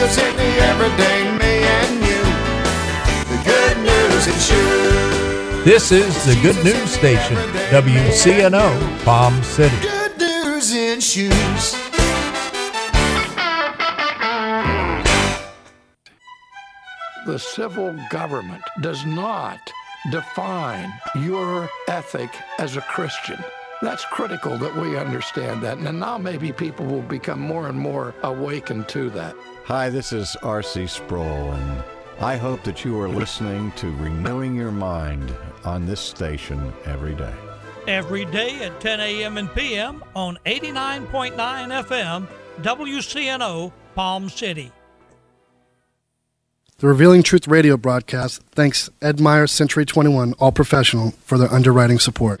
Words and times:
Jesus 0.00 0.16
in 0.16 0.36
the 0.36 0.42
everyday 0.42 1.24
me 1.36 1.62
and 1.62 1.94
you. 2.00 2.22
The 3.28 3.42
good 3.44 3.76
news 3.84 4.26
in 4.28 4.32
shoes. 4.48 5.62
This 5.62 5.92
is 5.92 6.24
the 6.24 6.40
Good 6.40 6.56
News 6.64 6.90
Station, 6.90 7.36
WCNO, 7.68 9.04
Palm 9.04 9.42
City. 9.42 9.76
Good 9.82 10.16
news 10.18 10.72
in 10.72 11.00
shoes. 11.00 11.76
The 17.26 17.38
civil 17.38 17.94
government 18.08 18.62
does 18.80 19.04
not 19.04 19.58
define 20.10 20.90
your 21.14 21.68
ethic 21.88 22.30
as 22.58 22.78
a 22.78 22.80
Christian. 22.80 23.44
That's 23.82 24.04
critical 24.06 24.58
that 24.58 24.76
we 24.76 24.96
understand 24.98 25.62
that. 25.62 25.78
And 25.78 26.00
now 26.00 26.18
maybe 26.18 26.52
people 26.52 26.84
will 26.86 27.02
become 27.02 27.40
more 27.40 27.68
and 27.68 27.78
more 27.78 28.14
awakened 28.22 28.88
to 28.90 29.08
that. 29.10 29.34
Hi, 29.64 29.88
this 29.88 30.12
is 30.12 30.36
R.C. 30.42 30.86
Sproul, 30.86 31.52
and 31.52 31.84
I 32.20 32.36
hope 32.36 32.62
that 32.64 32.84
you 32.84 33.00
are 33.00 33.08
listening 33.08 33.72
to 33.76 33.90
Renewing 33.96 34.54
Your 34.54 34.70
Mind 34.72 35.34
on 35.64 35.86
this 35.86 36.00
station 36.00 36.72
every 36.84 37.14
day. 37.14 37.32
every 37.86 38.26
day 38.26 38.62
at 38.64 38.78
10 38.80 39.00
a.m. 39.00 39.38
and 39.38 39.52
p.m. 39.54 40.04
on 40.14 40.38
89.9 40.44 41.32
FM, 41.36 42.28
WCNO, 42.62 43.72
Palm 43.94 44.28
City. 44.28 44.70
The 46.78 46.86
Revealing 46.86 47.22
Truth 47.22 47.46
radio 47.48 47.76
broadcast 47.76 48.42
thanks 48.52 48.88
Ed 49.02 49.20
Meyer 49.20 49.46
Century 49.46 49.84
21 49.84 50.34
All 50.38 50.52
Professional 50.52 51.10
for 51.24 51.36
their 51.38 51.52
underwriting 51.52 51.98
support. 51.98 52.40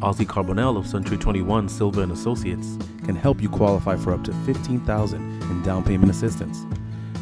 Ozzy 0.00 0.26
Carbonell 0.26 0.76
of 0.76 0.86
Century 0.86 1.16
21 1.16 1.70
Silva 1.70 2.02
and 2.02 2.12
Associates 2.12 2.76
can 3.04 3.16
help 3.16 3.40
you 3.40 3.48
qualify 3.48 3.96
for 3.96 4.12
up 4.12 4.22
to 4.24 4.32
15000 4.44 5.42
in 5.42 5.62
down 5.62 5.82
payment 5.82 6.10
assistance. 6.10 6.66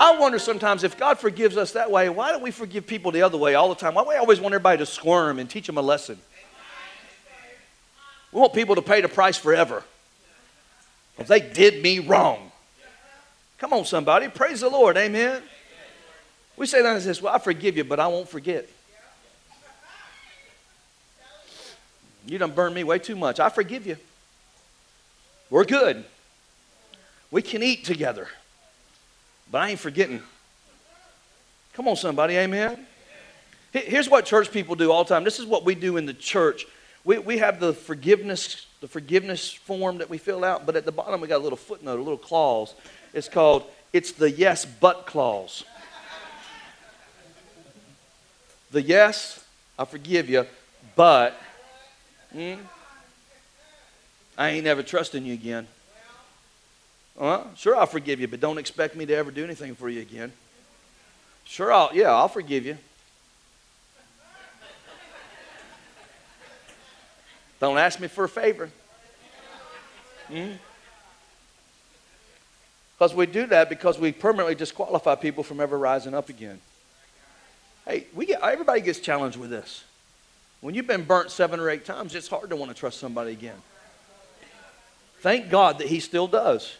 I 0.00 0.16
wonder 0.16 0.38
sometimes 0.38 0.82
if 0.82 0.96
God 0.96 1.18
forgives 1.18 1.58
us 1.58 1.72
that 1.72 1.90
way, 1.90 2.08
why 2.08 2.32
don't 2.32 2.42
we 2.42 2.50
forgive 2.50 2.86
people 2.86 3.12
the 3.12 3.20
other 3.20 3.36
way 3.36 3.54
all 3.54 3.68
the 3.68 3.74
time? 3.74 3.94
Why 3.94 4.02
do 4.02 4.08
we 4.08 4.16
always 4.16 4.40
want 4.40 4.54
everybody 4.54 4.78
to 4.78 4.86
squirm 4.86 5.38
and 5.38 5.48
teach 5.48 5.66
them 5.66 5.76
a 5.76 5.82
lesson? 5.82 6.18
We 8.32 8.40
want 8.40 8.54
people 8.54 8.76
to 8.76 8.82
pay 8.82 9.02
the 9.02 9.08
price 9.08 9.36
forever. 9.36 9.84
If 11.18 11.26
they 11.26 11.40
did 11.40 11.82
me 11.82 11.98
wrong. 11.98 12.50
Come 13.58 13.74
on, 13.74 13.84
somebody. 13.84 14.28
Praise 14.28 14.60
the 14.60 14.70
Lord. 14.70 14.96
Amen. 14.96 15.42
We 16.56 16.66
say 16.66 16.80
that 16.80 16.94
and 16.94 17.02
says, 17.02 17.20
Well, 17.20 17.34
I 17.34 17.38
forgive 17.38 17.76
you, 17.76 17.84
but 17.84 18.00
I 18.00 18.06
won't 18.06 18.28
forget. 18.28 18.66
You 22.26 22.38
done 22.38 22.52
burned 22.52 22.74
me 22.74 22.84
way 22.84 22.98
too 22.98 23.16
much. 23.16 23.38
I 23.38 23.50
forgive 23.50 23.86
you. 23.86 23.98
We're 25.50 25.64
good. 25.64 26.04
We 27.30 27.42
can 27.42 27.62
eat 27.62 27.84
together. 27.84 28.28
But 29.50 29.62
I 29.62 29.70
ain't 29.70 29.80
forgetting. 29.80 30.22
Come 31.72 31.88
on, 31.88 31.96
somebody, 31.96 32.36
amen? 32.36 32.86
Here's 33.72 34.08
what 34.08 34.24
church 34.24 34.50
people 34.50 34.74
do 34.74 34.90
all 34.90 35.04
the 35.04 35.08
time. 35.08 35.24
This 35.24 35.38
is 35.38 35.46
what 35.46 35.64
we 35.64 35.74
do 35.74 35.96
in 35.96 36.06
the 36.06 36.14
church. 36.14 36.66
We, 37.04 37.18
we 37.18 37.38
have 37.38 37.60
the 37.60 37.72
forgiveness, 37.72 38.66
the 38.80 38.88
forgiveness 38.88 39.52
form 39.52 39.98
that 39.98 40.10
we 40.10 40.18
fill 40.18 40.44
out, 40.44 40.66
but 40.66 40.76
at 40.76 40.84
the 40.84 40.92
bottom 40.92 41.20
we 41.20 41.28
got 41.28 41.38
a 41.38 41.44
little 41.44 41.56
footnote, 41.56 41.98
a 41.98 42.02
little 42.02 42.18
clause. 42.18 42.74
It's 43.14 43.28
called, 43.28 43.64
it's 43.92 44.12
the 44.12 44.30
yes 44.30 44.64
but 44.64 45.06
clause. 45.06 45.64
The 48.72 48.82
yes, 48.82 49.44
I 49.78 49.84
forgive 49.84 50.28
you, 50.28 50.46
but 50.94 51.40
hmm, 52.32 52.54
I 54.36 54.50
ain't 54.50 54.64
never 54.64 54.82
trusting 54.82 55.24
you 55.24 55.34
again. 55.34 55.66
Uh, 57.20 57.44
sure, 57.54 57.76
I'll 57.76 57.84
forgive 57.84 58.18
you, 58.18 58.28
but 58.28 58.40
don't 58.40 58.56
expect 58.56 58.96
me 58.96 59.04
to 59.04 59.14
ever 59.14 59.30
do 59.30 59.44
anything 59.44 59.74
for 59.74 59.90
you 59.90 60.00
again. 60.00 60.32
Sure, 61.44 61.70
I'll, 61.70 61.90
yeah, 61.92 62.10
I'll 62.10 62.28
forgive 62.28 62.64
you. 62.64 62.78
Don't 67.60 67.76
ask 67.76 68.00
me 68.00 68.08
for 68.08 68.24
a 68.24 68.28
favor. 68.28 68.70
Because 72.98 73.14
we 73.14 73.26
do 73.26 73.44
that 73.46 73.68
because 73.68 73.98
we 73.98 74.12
permanently 74.12 74.54
disqualify 74.54 75.14
people 75.16 75.44
from 75.44 75.60
ever 75.60 75.76
rising 75.76 76.14
up 76.14 76.30
again. 76.30 76.58
Hey, 77.86 78.06
we 78.14 78.24
get, 78.24 78.40
everybody 78.40 78.80
gets 78.80 78.98
challenged 78.98 79.36
with 79.36 79.50
this. 79.50 79.84
When 80.62 80.74
you've 80.74 80.86
been 80.86 81.04
burnt 81.04 81.30
seven 81.30 81.60
or 81.60 81.68
eight 81.68 81.84
times, 81.84 82.14
it's 82.14 82.28
hard 82.28 82.48
to 82.48 82.56
want 82.56 82.70
to 82.70 82.76
trust 82.76 82.98
somebody 82.98 83.32
again. 83.32 83.60
Thank 85.20 85.50
God 85.50 85.78
that 85.78 85.88
He 85.88 86.00
still 86.00 86.26
does. 86.26 86.76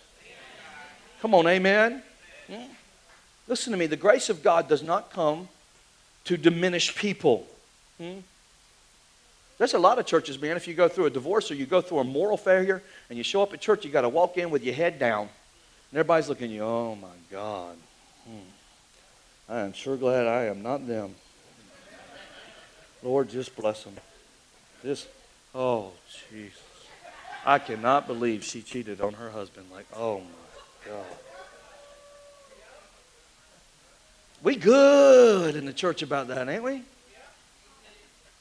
Come 1.20 1.34
on, 1.34 1.46
amen. 1.46 2.02
Listen 3.46 3.72
to 3.72 3.78
me. 3.78 3.86
The 3.86 3.96
grace 3.96 4.30
of 4.30 4.42
God 4.42 4.68
does 4.68 4.82
not 4.82 5.10
come 5.12 5.48
to 6.24 6.36
diminish 6.36 6.94
people. 6.94 7.46
There's 9.58 9.74
a 9.74 9.78
lot 9.78 9.98
of 9.98 10.06
churches, 10.06 10.40
man, 10.40 10.56
if 10.56 10.66
you 10.66 10.72
go 10.72 10.88
through 10.88 11.04
a 11.04 11.10
divorce 11.10 11.50
or 11.50 11.54
you 11.54 11.66
go 11.66 11.82
through 11.82 11.98
a 11.98 12.04
moral 12.04 12.38
failure 12.38 12.82
and 13.10 13.18
you 13.18 13.22
show 13.22 13.42
up 13.42 13.52
at 13.52 13.60
church, 13.60 13.84
you 13.84 13.90
got 13.90 14.02
to 14.02 14.08
walk 14.08 14.38
in 14.38 14.48
with 14.50 14.64
your 14.64 14.74
head 14.74 14.98
down. 14.98 15.28
And 15.90 15.98
everybody's 15.98 16.30
looking 16.30 16.46
at 16.46 16.50
you, 16.52 16.62
oh 16.62 16.94
my 16.94 17.08
God. 17.30 17.76
Hmm. 18.24 19.52
I 19.52 19.60
am 19.60 19.74
sure 19.74 19.98
glad 19.98 20.26
I 20.26 20.44
am 20.44 20.62
not 20.62 20.86
them. 20.86 21.14
Lord, 23.02 23.28
just 23.28 23.54
bless 23.54 23.84
them. 23.84 23.94
Just, 24.82 25.08
oh, 25.54 25.92
Jesus. 26.30 26.58
I 27.44 27.58
cannot 27.58 28.06
believe 28.06 28.44
she 28.44 28.62
cheated 28.62 29.00
on 29.00 29.14
her 29.14 29.30
husband. 29.30 29.66
Like, 29.70 29.86
oh 29.94 30.20
my 30.20 30.49
God. 30.86 31.04
We 34.42 34.56
good 34.56 35.54
in 35.56 35.66
the 35.66 35.72
church 35.72 36.02
about 36.02 36.28
that, 36.28 36.48
ain't 36.48 36.62
we? 36.62 36.82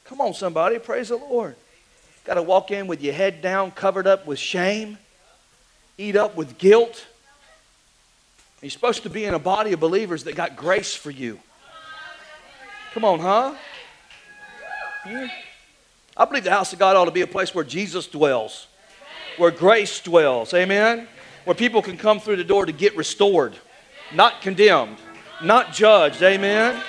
Come 0.05 0.21
on, 0.21 0.33
somebody. 0.33 0.79
Praise 0.79 1.09
the 1.09 1.17
Lord. 1.17 1.55
Got 2.25 2.35
to 2.35 2.41
walk 2.41 2.71
in 2.71 2.87
with 2.87 3.01
your 3.01 3.13
head 3.13 3.41
down, 3.41 3.71
covered 3.71 4.07
up 4.07 4.25
with 4.25 4.39
shame, 4.39 4.97
eat 5.97 6.15
up 6.15 6.35
with 6.35 6.57
guilt. 6.57 7.05
You're 8.61 8.69
supposed 8.69 9.03
to 9.03 9.09
be 9.09 9.25
in 9.25 9.33
a 9.33 9.39
body 9.39 9.73
of 9.73 9.79
believers 9.79 10.23
that 10.25 10.35
got 10.35 10.55
grace 10.55 10.95
for 10.95 11.11
you. 11.11 11.39
Come 12.93 13.05
on, 13.05 13.19
huh? 13.19 13.55
Hmm? 15.03 15.25
I 16.17 16.25
believe 16.25 16.43
the 16.43 16.51
house 16.51 16.73
of 16.73 16.79
God 16.79 16.95
ought 16.95 17.05
to 17.05 17.11
be 17.11 17.21
a 17.21 17.27
place 17.27 17.53
where 17.53 17.63
Jesus 17.63 18.07
dwells, 18.07 18.67
where 19.37 19.51
grace 19.51 19.99
dwells. 20.01 20.53
Amen? 20.53 21.07
Where 21.45 21.55
people 21.55 21.81
can 21.81 21.97
come 21.97 22.19
through 22.19 22.37
the 22.37 22.43
door 22.43 22.65
to 22.65 22.71
get 22.71 22.95
restored, 22.95 23.55
not 24.13 24.41
condemned, 24.41 24.97
not 25.41 25.73
judged. 25.73 26.21
Amen? 26.21 26.81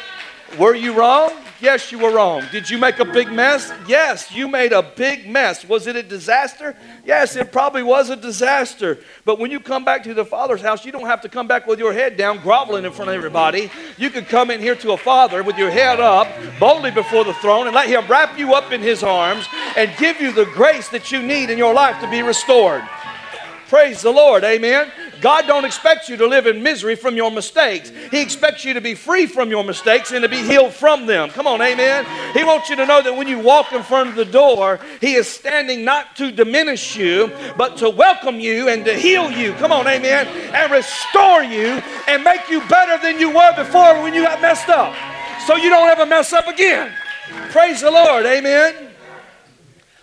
Were 0.58 0.74
you 0.74 0.92
wrong? 0.92 1.32
Yes, 1.60 1.92
you 1.92 1.98
were 1.98 2.10
wrong. 2.10 2.42
Did 2.50 2.70
you 2.70 2.78
make 2.78 2.98
a 3.00 3.04
big 3.04 3.30
mess? 3.30 3.70
Yes, 3.86 4.32
you 4.32 4.48
made 4.48 4.72
a 4.72 4.82
big 4.82 5.28
mess. 5.28 5.68
Was 5.68 5.86
it 5.86 5.94
a 5.94 6.02
disaster? 6.02 6.74
Yes, 7.04 7.36
it 7.36 7.52
probably 7.52 7.82
was 7.82 8.08
a 8.08 8.16
disaster. 8.16 8.98
But 9.26 9.38
when 9.38 9.50
you 9.50 9.60
come 9.60 9.84
back 9.84 10.02
to 10.04 10.14
the 10.14 10.24
Father's 10.24 10.62
house, 10.62 10.86
you 10.86 10.90
don't 10.90 11.06
have 11.06 11.20
to 11.20 11.28
come 11.28 11.46
back 11.46 11.66
with 11.66 11.78
your 11.78 11.92
head 11.92 12.16
down, 12.16 12.38
groveling 12.38 12.86
in 12.86 12.92
front 12.92 13.10
of 13.10 13.14
everybody. 13.14 13.70
You 13.98 14.08
can 14.08 14.24
come 14.24 14.50
in 14.50 14.60
here 14.60 14.74
to 14.76 14.92
a 14.92 14.96
Father 14.96 15.42
with 15.42 15.58
your 15.58 15.70
head 15.70 16.00
up, 16.00 16.28
boldly 16.58 16.90
before 16.90 17.24
the 17.24 17.34
throne, 17.34 17.66
and 17.66 17.74
let 17.74 17.88
Him 17.88 18.06
wrap 18.08 18.38
you 18.38 18.54
up 18.54 18.72
in 18.72 18.80
His 18.80 19.02
arms 19.02 19.46
and 19.76 19.94
give 19.98 20.18
you 20.18 20.32
the 20.32 20.46
grace 20.46 20.88
that 20.88 21.12
you 21.12 21.22
need 21.22 21.50
in 21.50 21.58
your 21.58 21.74
life 21.74 22.00
to 22.00 22.10
be 22.10 22.22
restored. 22.22 22.82
Praise 23.70 24.02
the 24.02 24.10
Lord. 24.10 24.42
Amen. 24.42 24.90
God 25.20 25.46
don't 25.46 25.64
expect 25.64 26.08
you 26.08 26.16
to 26.16 26.26
live 26.26 26.48
in 26.48 26.60
misery 26.60 26.96
from 26.96 27.16
your 27.16 27.30
mistakes. 27.30 27.92
He 28.10 28.20
expects 28.20 28.64
you 28.64 28.74
to 28.74 28.80
be 28.80 28.96
free 28.96 29.26
from 29.26 29.48
your 29.48 29.62
mistakes 29.62 30.10
and 30.10 30.24
to 30.24 30.28
be 30.28 30.42
healed 30.42 30.72
from 30.72 31.06
them. 31.06 31.30
Come 31.30 31.46
on, 31.46 31.62
amen. 31.62 32.04
He 32.34 32.42
wants 32.42 32.68
you 32.68 32.74
to 32.74 32.84
know 32.84 33.00
that 33.00 33.16
when 33.16 33.28
you 33.28 33.38
walk 33.38 33.72
in 33.72 33.84
front 33.84 34.08
of 34.08 34.16
the 34.16 34.24
door, 34.24 34.80
he 35.00 35.14
is 35.14 35.28
standing 35.28 35.84
not 35.84 36.16
to 36.16 36.32
diminish 36.32 36.96
you, 36.96 37.30
but 37.56 37.76
to 37.76 37.88
welcome 37.88 38.40
you 38.40 38.68
and 38.68 38.84
to 38.86 38.94
heal 38.94 39.30
you. 39.30 39.52
Come 39.52 39.70
on, 39.70 39.86
amen. 39.86 40.26
And 40.52 40.72
restore 40.72 41.44
you 41.44 41.80
and 42.08 42.24
make 42.24 42.50
you 42.50 42.66
better 42.66 43.00
than 43.00 43.20
you 43.20 43.30
were 43.30 43.54
before 43.54 44.02
when 44.02 44.14
you 44.14 44.24
got 44.24 44.42
messed 44.42 44.68
up. 44.68 44.96
So 45.46 45.54
you 45.54 45.70
don't 45.70 45.88
ever 45.88 46.06
mess 46.06 46.32
up 46.32 46.48
again. 46.48 46.92
Praise 47.50 47.82
the 47.82 47.90
Lord. 47.92 48.26
Amen. 48.26 48.89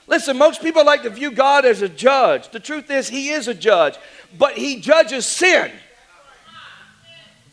Listen, 0.07 0.38
most 0.38 0.62
people 0.62 0.86
like 0.86 1.04
to 1.04 1.09
view 1.09 1.31
God 1.31 1.65
as 1.65 1.81
a 1.81 1.89
judge. 1.89 2.50
The 2.50 2.62
truth 2.62 2.89
is, 2.89 3.09
He 3.09 3.30
is 3.30 3.48
a 3.50 3.54
judge, 3.54 3.95
but 4.38 4.57
He 4.57 4.80
judges 4.80 5.25
sin. 5.25 5.71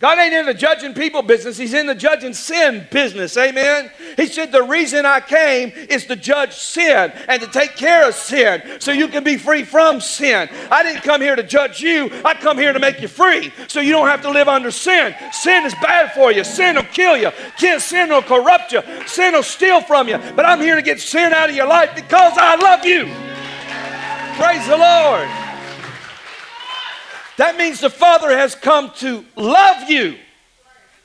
God 0.01 0.19
ain't 0.19 0.35
in 0.35 0.47
the 0.47 0.55
judging 0.55 0.93
people 0.93 1.23
business, 1.23 1.57
He's 1.57 1.73
in 1.73 1.87
the 1.87 1.95
judging 1.95 2.35
sin 2.35 2.87
business. 2.91 3.37
Amen. 3.37 3.91
He 4.17 4.27
said, 4.27 4.51
The 4.51 4.63
reason 4.63 5.07
I 5.07 5.21
came 5.21 5.71
is 5.71 6.07
to 6.07 6.17
judge 6.17 6.53
sin 6.53 7.13
and 7.29 7.41
to 7.41 7.49
take 7.49 7.77
care 7.77 8.09
of 8.09 8.15
sin 8.15 8.63
so 8.81 8.93
you 8.93 9.09
can 9.09 9.23
be 9.23 9.37
free 9.37 9.63
from 9.63 10.01
sin. 10.01 10.49
I 10.71 10.83
didn't 10.83 11.03
come 11.03 11.21
here 11.21 11.37
to 11.37 11.43
judge 11.43 11.81
you, 11.81 12.11
I 12.25 12.35
come 12.35 12.59
here 12.59 12.73
to 12.73 12.79
make 12.79 13.01
you 13.01 13.09
free 13.09 13.53
so 13.69 13.81
you 13.81 13.93
don't 13.93 14.09
have 14.09 14.23
to 14.23 14.31
live 14.31 14.49
under 14.49 14.71
sin. 14.71 15.15
Sin 15.33 15.65
is 15.65 15.75
bad 15.75 16.13
for 16.13 16.33
you, 16.33 16.45
sin 16.45 16.77
will 16.77 16.83
kill 16.85 17.17
you, 17.17 17.31
sin 17.79 18.11
will 18.11 18.23
corrupt 18.23 18.73
you, 18.73 18.83
sin 19.07 19.35
will 19.35 19.43
steal 19.43 19.81
from 19.81 20.09
you. 20.09 20.19
But 20.35 20.45
I'm 20.45 20.61
here 20.61 20.77
to 20.77 20.83
get 20.83 21.01
sin 21.01 21.33
out 21.33 21.51
of 21.51 21.57
your 21.57 21.69
life 21.69 21.95
because 21.95 22.33
I 22.37 22.57
love 22.57 22.85
you. 22.85 23.05
Praise 24.37 24.67
the 24.67 24.77
Lord. 24.77 25.44
That 27.37 27.57
means 27.57 27.81
the 27.81 27.91
Father 27.91 28.31
has 28.37 28.55
come 28.55 28.91
to 28.97 29.25
love 29.37 29.91
you, 29.91 30.17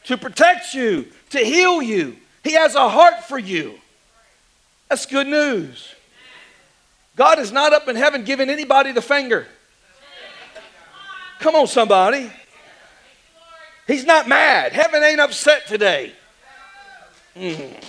to 0.05 0.17
protect 0.17 0.73
you, 0.73 1.07
to 1.31 1.39
heal 1.39 1.81
you. 1.81 2.17
He 2.43 2.53
has 2.53 2.75
a 2.75 2.87
heart 2.87 3.23
for 3.23 3.39
you. 3.39 3.79
That's 4.89 5.05
good 5.05 5.27
news. 5.27 5.93
God 7.15 7.39
is 7.39 7.51
not 7.51 7.73
up 7.73 7.87
in 7.87 7.95
heaven 7.95 8.23
giving 8.23 8.49
anybody 8.49 8.91
the 8.91 9.01
finger. 9.01 9.47
Come 11.39 11.55
on, 11.55 11.67
somebody. 11.67 12.31
He's 13.87 14.05
not 14.05 14.27
mad. 14.27 14.71
Heaven 14.71 15.03
ain't 15.03 15.19
upset 15.19 15.67
today. 15.67 16.13
Mm. 17.35 17.83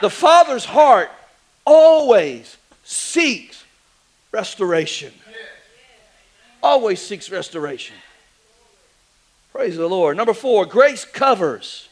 The 0.00 0.10
Father's 0.10 0.64
heart 0.64 1.10
always 1.64 2.56
seeks 2.82 3.64
restoration 4.32 5.12
always 6.64 7.00
seeks 7.00 7.30
restoration. 7.30 7.94
Praise 9.52 9.76
the 9.76 9.86
Lord. 9.86 10.16
Number 10.16 10.34
four, 10.34 10.64
grace 10.64 11.04
covers. 11.04 11.88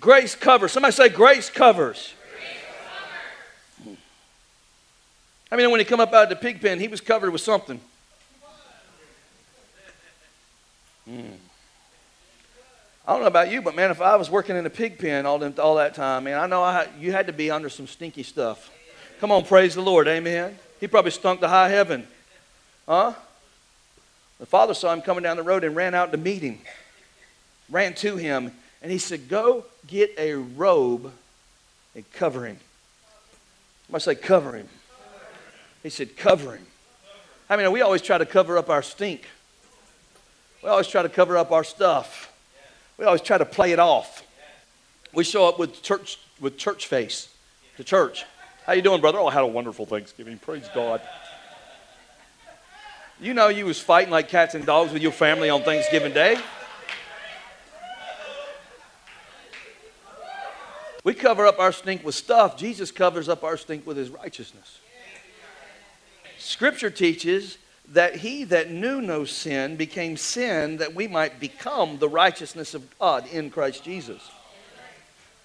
Grace 0.00 0.36
covers. 0.36 0.72
Somebody 0.72 0.92
say, 0.92 1.08
grace 1.08 1.50
covers. 1.50 2.14
I 5.50 5.56
mean, 5.56 5.70
when 5.70 5.80
he 5.80 5.84
come 5.84 6.00
up 6.00 6.12
out 6.12 6.24
of 6.24 6.28
the 6.28 6.36
pig 6.36 6.60
pen, 6.60 6.78
he 6.78 6.88
was 6.88 7.00
covered 7.00 7.30
with 7.30 7.40
something. 7.40 7.80
Mm. 11.10 11.32
I 13.06 13.12
don't 13.12 13.22
know 13.22 13.28
about 13.28 13.50
you, 13.50 13.62
but 13.62 13.74
man, 13.74 13.90
if 13.90 14.02
I 14.02 14.16
was 14.16 14.30
working 14.30 14.56
in 14.56 14.66
a 14.66 14.70
pig 14.70 14.98
pen 14.98 15.24
all, 15.24 15.38
them, 15.38 15.54
all 15.58 15.76
that 15.76 15.94
time, 15.94 16.24
man, 16.24 16.38
I 16.38 16.46
know 16.46 16.62
I 16.62 16.86
you 17.00 17.12
had 17.12 17.26
to 17.28 17.32
be 17.32 17.50
under 17.50 17.70
some 17.70 17.86
stinky 17.86 18.22
stuff. 18.22 18.70
Come 19.20 19.32
on, 19.32 19.44
praise 19.44 19.74
the 19.74 19.80
Lord, 19.80 20.06
amen. 20.06 20.58
He 20.78 20.86
probably 20.86 21.10
stunk 21.10 21.40
to 21.40 21.48
high 21.48 21.70
heaven. 21.70 22.06
Huh? 22.88 23.12
The 24.40 24.46
father 24.46 24.72
saw 24.72 24.94
him 24.94 25.02
coming 25.02 25.22
down 25.22 25.36
the 25.36 25.42
road 25.42 25.62
and 25.62 25.76
ran 25.76 25.94
out 25.94 26.10
to 26.12 26.18
meet 26.18 26.40
him. 26.40 26.58
Ran 27.68 27.92
to 27.96 28.16
him, 28.16 28.50
and 28.80 28.90
he 28.90 28.96
said, 28.96 29.28
Go 29.28 29.66
get 29.86 30.14
a 30.16 30.34
robe 30.34 31.12
and 31.94 32.10
cover 32.12 32.46
him. 32.46 32.58
I 33.92 33.98
say, 33.98 34.14
Cover 34.14 34.56
him. 34.56 34.68
He 35.82 35.90
said, 35.90 36.16
Cover 36.16 36.56
him. 36.56 36.66
I 37.50 37.58
mean, 37.58 37.70
we 37.72 37.82
always 37.82 38.00
try 38.00 38.16
to 38.16 38.26
cover 38.26 38.56
up 38.56 38.70
our 38.70 38.82
stink. 38.82 39.28
We 40.62 40.70
always 40.70 40.88
try 40.88 41.02
to 41.02 41.08
cover 41.10 41.36
up 41.36 41.52
our 41.52 41.64
stuff. 41.64 42.32
We 42.96 43.04
always 43.04 43.22
try 43.22 43.36
to 43.36 43.44
play 43.44 43.72
it 43.72 43.78
off. 43.78 44.24
We 45.12 45.24
show 45.24 45.46
up 45.46 45.58
with 45.58 45.82
church 45.82 46.18
with 46.40 46.56
church 46.56 46.86
face 46.86 47.28
to 47.76 47.84
church. 47.84 48.24
How 48.64 48.72
you 48.72 48.82
doing, 48.82 49.00
brother? 49.00 49.18
Oh, 49.18 49.26
I 49.26 49.32
had 49.32 49.42
a 49.42 49.46
wonderful 49.46 49.84
Thanksgiving. 49.84 50.38
Praise 50.38 50.68
God. 50.74 51.02
You 53.20 53.34
know 53.34 53.48
you 53.48 53.66
was 53.66 53.80
fighting 53.80 54.12
like 54.12 54.28
cats 54.28 54.54
and 54.54 54.64
dogs 54.64 54.92
with 54.92 55.02
your 55.02 55.10
family 55.10 55.50
on 55.50 55.62
Thanksgiving 55.62 56.12
Day. 56.12 56.36
We 61.02 61.14
cover 61.14 61.44
up 61.44 61.58
our 61.58 61.72
stink 61.72 62.04
with 62.04 62.14
stuff. 62.14 62.56
Jesus 62.56 62.92
covers 62.92 63.28
up 63.28 63.42
our 63.42 63.56
stink 63.56 63.84
with 63.86 63.96
his 63.96 64.10
righteousness. 64.10 64.78
Scripture 66.38 66.90
teaches 66.90 67.58
that 67.88 68.16
he 68.16 68.44
that 68.44 68.70
knew 68.70 69.00
no 69.00 69.24
sin 69.24 69.74
became 69.74 70.16
sin 70.16 70.76
that 70.76 70.94
we 70.94 71.08
might 71.08 71.40
become 71.40 71.98
the 71.98 72.08
righteousness 72.08 72.72
of 72.72 72.98
God 73.00 73.26
in 73.32 73.50
Christ 73.50 73.82
Jesus. 73.82 74.30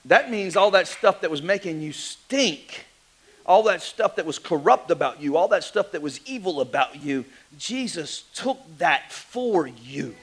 That 0.06 0.30
means 0.30 0.56
all 0.56 0.70
that 0.72 0.88
stuff 0.88 1.22
that 1.22 1.32
was 1.32 1.42
making 1.42 1.82
you 1.82 1.92
stink 1.92 2.86
all 3.45 3.63
that 3.63 3.81
stuff 3.81 4.15
that 4.15 4.25
was 4.25 4.39
corrupt 4.39 4.91
about 4.91 5.21
you, 5.21 5.35
all 5.35 5.47
that 5.50 5.63
stuff 5.63 5.91
that 5.91 6.01
was 6.01 6.19
evil 6.25 6.62
about 6.62 7.03
you, 7.03 7.25
Jesus 7.57 8.23
took 8.33 8.59
that 8.77 9.12
for 9.12 9.67
you. 9.67 10.15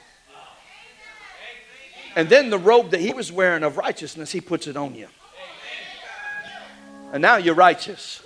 And 2.16 2.28
then 2.28 2.50
the 2.50 2.58
robe 2.58 2.90
that 2.90 3.00
he 3.00 3.12
was 3.12 3.30
wearing 3.30 3.62
of 3.62 3.76
righteousness, 3.76 4.32
he 4.32 4.40
puts 4.40 4.66
it 4.66 4.76
on 4.76 4.94
you. 4.94 5.08
And 7.12 7.22
now 7.22 7.36
you're 7.36 7.54
righteous. 7.54 8.22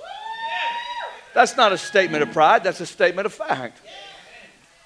That's 1.34 1.56
not 1.56 1.72
a 1.72 1.78
statement 1.78 2.22
of 2.22 2.32
pride, 2.32 2.62
that's 2.62 2.80
a 2.80 2.86
statement 2.86 3.26
of 3.26 3.34
fact. 3.34 3.80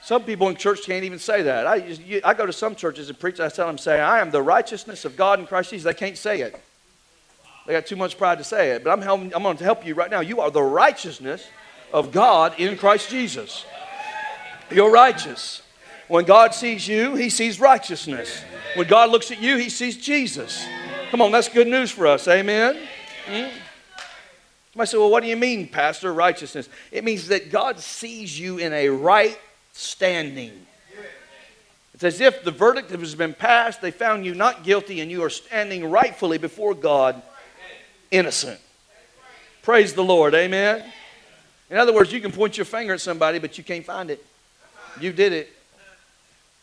Some 0.02 0.22
people 0.22 0.48
in 0.48 0.56
church 0.56 0.86
can't 0.86 1.04
even 1.04 1.18
say 1.18 1.42
that. 1.42 1.66
I, 1.66 1.74
you, 1.76 2.22
I 2.24 2.32
go 2.32 2.46
to 2.46 2.52
some 2.52 2.74
churches 2.74 3.10
and 3.10 3.18
preach, 3.18 3.40
I 3.40 3.50
tell 3.50 3.66
them, 3.66 3.76
say, 3.76 4.00
I 4.00 4.20
am 4.20 4.30
the 4.30 4.40
righteousness 4.40 5.04
of 5.04 5.16
God 5.16 5.38
in 5.38 5.46
Christ 5.46 5.70
Jesus. 5.70 5.84
They 5.84 5.92
can't 5.92 6.16
say 6.16 6.40
it. 6.40 6.58
They 7.68 7.74
got 7.74 7.84
too 7.84 7.96
much 7.96 8.16
pride 8.16 8.38
to 8.38 8.44
say 8.44 8.70
it. 8.70 8.82
But 8.82 8.92
I'm, 8.92 9.02
helping, 9.02 9.34
I'm 9.34 9.42
going 9.42 9.58
to 9.58 9.64
help 9.64 9.84
you 9.84 9.94
right 9.94 10.10
now. 10.10 10.20
You 10.20 10.40
are 10.40 10.50
the 10.50 10.62
righteousness 10.62 11.46
of 11.92 12.12
God 12.12 12.58
in 12.58 12.78
Christ 12.78 13.10
Jesus. 13.10 13.66
You're 14.70 14.90
righteous. 14.90 15.60
When 16.08 16.24
God 16.24 16.54
sees 16.54 16.88
you, 16.88 17.14
he 17.14 17.28
sees 17.28 17.60
righteousness. 17.60 18.42
When 18.74 18.88
God 18.88 19.10
looks 19.10 19.30
at 19.30 19.42
you, 19.42 19.58
he 19.58 19.68
sees 19.68 19.98
Jesus. 19.98 20.64
Come 21.10 21.20
on, 21.20 21.30
that's 21.30 21.50
good 21.50 21.66
news 21.66 21.90
for 21.90 22.06
us. 22.06 22.26
Amen. 22.26 22.74
Mm? 23.26 23.50
Somebody 24.72 24.88
said, 24.88 24.96
Well, 24.96 25.10
what 25.10 25.22
do 25.22 25.28
you 25.28 25.36
mean, 25.36 25.68
Pastor, 25.68 26.10
righteousness? 26.14 26.70
It 26.90 27.04
means 27.04 27.28
that 27.28 27.50
God 27.50 27.80
sees 27.80 28.40
you 28.40 28.56
in 28.56 28.72
a 28.72 28.88
right 28.88 29.38
standing. 29.74 30.52
It's 31.92 32.04
as 32.04 32.22
if 32.22 32.44
the 32.44 32.50
verdict 32.50 32.90
has 32.92 33.14
been 33.14 33.34
passed, 33.34 33.82
they 33.82 33.90
found 33.90 34.24
you 34.24 34.34
not 34.34 34.64
guilty, 34.64 35.02
and 35.02 35.10
you 35.10 35.22
are 35.22 35.30
standing 35.30 35.90
rightfully 35.90 36.38
before 36.38 36.72
God 36.72 37.20
innocent. 38.10 38.60
Praise 39.62 39.94
the 39.94 40.04
Lord. 40.04 40.34
Amen. 40.34 40.84
In 41.70 41.76
other 41.76 41.92
words, 41.92 42.12
you 42.12 42.20
can 42.20 42.32
point 42.32 42.56
your 42.56 42.64
finger 42.64 42.94
at 42.94 43.00
somebody, 43.00 43.38
but 43.38 43.58
you 43.58 43.64
can't 43.64 43.84
find 43.84 44.10
it. 44.10 44.24
You 45.00 45.12
did 45.12 45.32
it. 45.32 45.52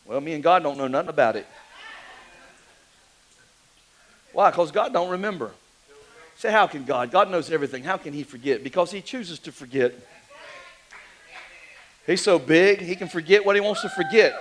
Well, 0.05 0.21
me 0.21 0.33
and 0.33 0.43
God 0.43 0.63
don't 0.63 0.77
know 0.77 0.87
nothing 0.87 1.09
about 1.09 1.35
it. 1.35 1.47
Why? 4.33 4.49
Because 4.49 4.71
God 4.71 4.91
don't 4.91 5.09
remember. 5.09 5.51
Say, 6.37 6.51
how 6.51 6.67
can 6.67 6.83
God? 6.83 7.11
God 7.11 7.31
knows 7.31 7.49
everything. 7.51 7.83
How 7.83 7.97
can 7.97 8.11
He 8.11 8.23
forget? 8.23 8.63
Because 8.63 8.91
He 8.91 9.01
chooses 9.01 9.39
to 9.39 9.51
forget. 9.51 9.93
He's 12.05 12.21
so 12.21 12.37
big, 12.37 12.81
He 12.81 12.95
can 12.95 13.07
forget 13.07 13.45
what 13.45 13.55
He 13.55 13.61
wants 13.61 13.81
to 13.81 13.89
forget. 13.89 14.35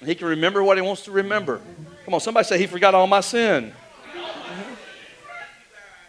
And 0.00 0.08
He 0.08 0.14
can 0.14 0.28
remember 0.28 0.64
what 0.64 0.78
He 0.78 0.82
wants 0.82 1.02
to 1.02 1.10
remember. 1.10 1.60
Come 2.04 2.14
on, 2.14 2.20
somebody 2.20 2.46
say, 2.46 2.58
He 2.58 2.66
forgot 2.66 2.94
all 2.94 3.06
my 3.06 3.20
sin. 3.20 3.72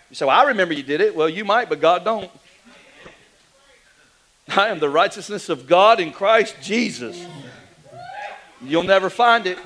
You 0.09 0.15
say, 0.15 0.25
Well, 0.25 0.39
I 0.39 0.47
remember 0.47 0.73
you 0.73 0.83
did 0.83 1.01
it. 1.01 1.15
Well, 1.15 1.29
you 1.29 1.45
might, 1.45 1.69
but 1.69 1.79
God 1.79 2.03
don't. 2.03 2.31
I 4.49 4.67
am 4.67 4.79
the 4.79 4.89
righteousness 4.89 5.49
of 5.49 5.67
God 5.67 5.99
in 5.99 6.11
Christ 6.11 6.55
Jesus. 6.61 7.25
You'll 8.61 8.83
never 8.83 9.09
find 9.09 9.47
it. 9.47 9.57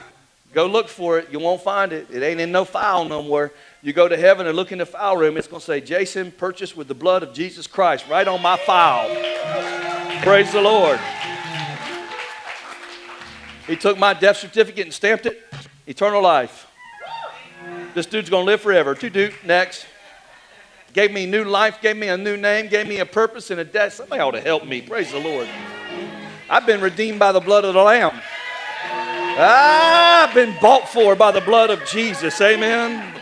Go 0.54 0.66
look 0.66 0.88
for 0.88 1.20
it. 1.20 1.30
You 1.32 1.40
won't 1.40 1.62
find 1.62 1.94
it. 1.94 2.08
It 2.10 2.24
ain't 2.24 2.40
in 2.40 2.52
no 2.52 2.66
file 2.66 3.06
no 3.06 3.22
more. 3.22 3.52
You 3.82 3.94
go 3.94 4.08
to 4.08 4.18
heaven 4.18 4.48
and 4.48 4.56
look 4.56 4.72
in 4.72 4.80
the 4.80 4.86
file 4.86 5.16
room, 5.16 5.38
it's 5.38 5.48
going 5.48 5.60
to 5.60 5.66
say, 5.66 5.80
Jason, 5.80 6.32
purchased 6.32 6.76
with 6.76 6.88
the 6.88 6.96
blood 6.96 7.24
of 7.24 7.34
Jesus 7.34 7.68
Christ, 7.68 8.06
right 8.10 8.28
on 8.28 8.42
my 8.42 8.58
file. 8.58 9.08
Praise 10.22 10.52
the 10.52 10.62
Lord. 10.62 11.00
He 13.68 13.76
took 13.76 13.98
my 13.98 14.14
death 14.14 14.38
certificate 14.38 14.86
and 14.86 14.94
stamped 14.94 15.28
it. 15.28 15.46
Eternal 15.86 16.22
life. 16.22 16.68
This 17.94 18.06
dude's 18.06 18.30
going 18.30 18.46
to 18.46 18.52
live 18.52 18.62
forever. 18.62 18.96
Two 18.96 19.10
dude, 19.10 19.34
next. 19.46 19.86
Gave 20.94 21.12
me 21.12 21.26
new 21.26 21.44
life, 21.44 21.80
gave 21.82 21.98
me 21.98 22.08
a 22.08 22.18
new 22.18 22.36
name, 22.36 22.68
gave 22.68 22.88
me 22.88 23.00
a 23.00 23.06
purpose 23.06 23.52
and 23.52 23.60
a 23.60 23.66
death. 23.66 23.94
Somebody 23.94 24.22
ought 24.22 24.32
to 24.32 24.42
help 24.42 24.66
me. 24.66 24.82
Praise 24.82 25.12
the 25.12 25.20
Lord. 25.20 25.48
I've 26.50 26.66
been 26.66 26.82
redeemed 26.82 27.20
by 27.20 27.32
the 27.32 27.40
blood 27.40 27.64
of 27.64 27.76
the 27.76 27.84
Lamb. 27.84 28.20
I've 29.42 30.34
been 30.34 30.56
bought 30.60 30.90
for 30.90 31.16
by 31.16 31.32
the 31.32 31.42
blood 31.42 31.70
of 31.70 31.86
Jesus. 31.86 32.42
Amen. 32.42 33.16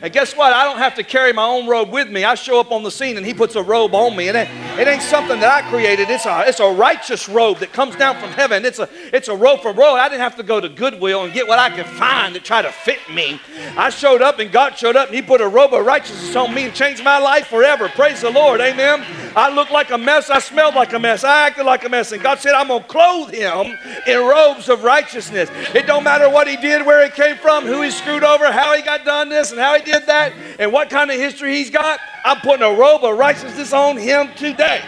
And 0.00 0.12
guess 0.12 0.36
what? 0.36 0.52
I 0.52 0.62
don't 0.62 0.78
have 0.78 0.94
to 0.94 1.02
carry 1.02 1.32
my 1.32 1.44
own 1.44 1.66
robe 1.66 1.90
with 1.90 2.08
me. 2.08 2.22
I 2.22 2.36
show 2.36 2.60
up 2.60 2.70
on 2.70 2.84
the 2.84 2.90
scene 2.90 3.16
and 3.16 3.26
he 3.26 3.34
puts 3.34 3.56
a 3.56 3.62
robe 3.62 3.96
on 3.96 4.16
me. 4.16 4.28
And 4.28 4.36
it, 4.36 4.48
it 4.78 4.86
ain't 4.86 5.02
something 5.02 5.40
that 5.40 5.64
I 5.64 5.68
created. 5.68 6.08
It's 6.08 6.24
a, 6.24 6.44
it's 6.46 6.60
a 6.60 6.70
righteous 6.70 7.28
robe 7.28 7.58
that 7.58 7.72
comes 7.72 7.96
down 7.96 8.16
from 8.20 8.30
heaven. 8.30 8.64
It's 8.64 8.78
a, 8.78 8.88
it's 9.12 9.28
a 9.28 9.34
robe 9.36 9.60
from 9.60 9.76
robe. 9.76 9.98
I 9.98 10.08
didn't 10.08 10.20
have 10.20 10.36
to 10.36 10.42
go 10.42 10.60
to 10.60 10.68
Goodwill 10.68 11.24
and 11.24 11.32
get 11.32 11.46
what 11.46 11.58
I 11.58 11.70
could 11.74 11.86
find 11.86 12.34
to 12.34 12.40
try 12.40 12.62
to 12.62 12.70
fit 12.70 12.98
me. 13.12 13.40
I 13.76 13.90
showed 13.90 14.22
up 14.22 14.38
and 14.38 14.50
God 14.52 14.76
showed 14.76 14.96
up 14.96 15.08
and 15.08 15.14
he 15.14 15.22
put 15.22 15.40
a 15.40 15.48
robe 15.48 15.74
of 15.74 15.84
righteousness 15.84 16.34
on 16.36 16.54
me 16.54 16.64
and 16.64 16.74
changed 16.74 17.02
my 17.02 17.18
life 17.18 17.48
forever. 17.48 17.88
Praise 17.88 18.20
the 18.20 18.30
Lord. 18.30 18.60
Amen. 18.60 19.04
I 19.36 19.50
looked 19.50 19.70
like 19.70 19.90
a 19.90 19.98
mess. 19.98 20.30
I 20.30 20.38
smelled 20.38 20.74
like 20.74 20.92
a 20.92 20.98
mess. 20.98 21.24
I 21.24 21.46
acted 21.46 21.64
like 21.64 21.84
a 21.84 21.88
mess. 21.88 22.12
And 22.12 22.22
God 22.22 22.38
said, 22.38 22.54
I'm 22.54 22.68
going 22.68 22.82
to 22.82 22.88
clothe 22.88 23.30
him 23.30 23.78
in 24.06 24.26
robes 24.26 24.68
of 24.68 24.84
righteousness. 24.84 25.50
It 25.74 25.86
don't 25.86 26.04
matter 26.04 26.28
what 26.28 26.48
he 26.48 26.56
did, 26.56 26.84
where 26.84 27.04
he 27.04 27.10
came 27.10 27.36
from, 27.36 27.64
who 27.64 27.82
he 27.82 27.90
screwed 27.90 28.24
over, 28.24 28.50
how 28.50 28.74
he 28.74 28.82
got 28.82 29.04
done 29.04 29.28
this 29.28 29.52
and 29.52 29.60
how 29.60 29.74
he 29.74 29.82
did 29.82 30.06
that, 30.06 30.32
and 30.58 30.72
what 30.72 30.90
kind 30.90 31.10
of 31.10 31.16
history 31.16 31.56
he's 31.56 31.70
got. 31.70 32.00
I'm 32.24 32.38
putting 32.40 32.62
a 32.62 32.74
robe 32.74 33.04
of 33.04 33.16
righteousness 33.18 33.72
on 33.72 33.96
him 33.96 34.28
today. 34.36 34.82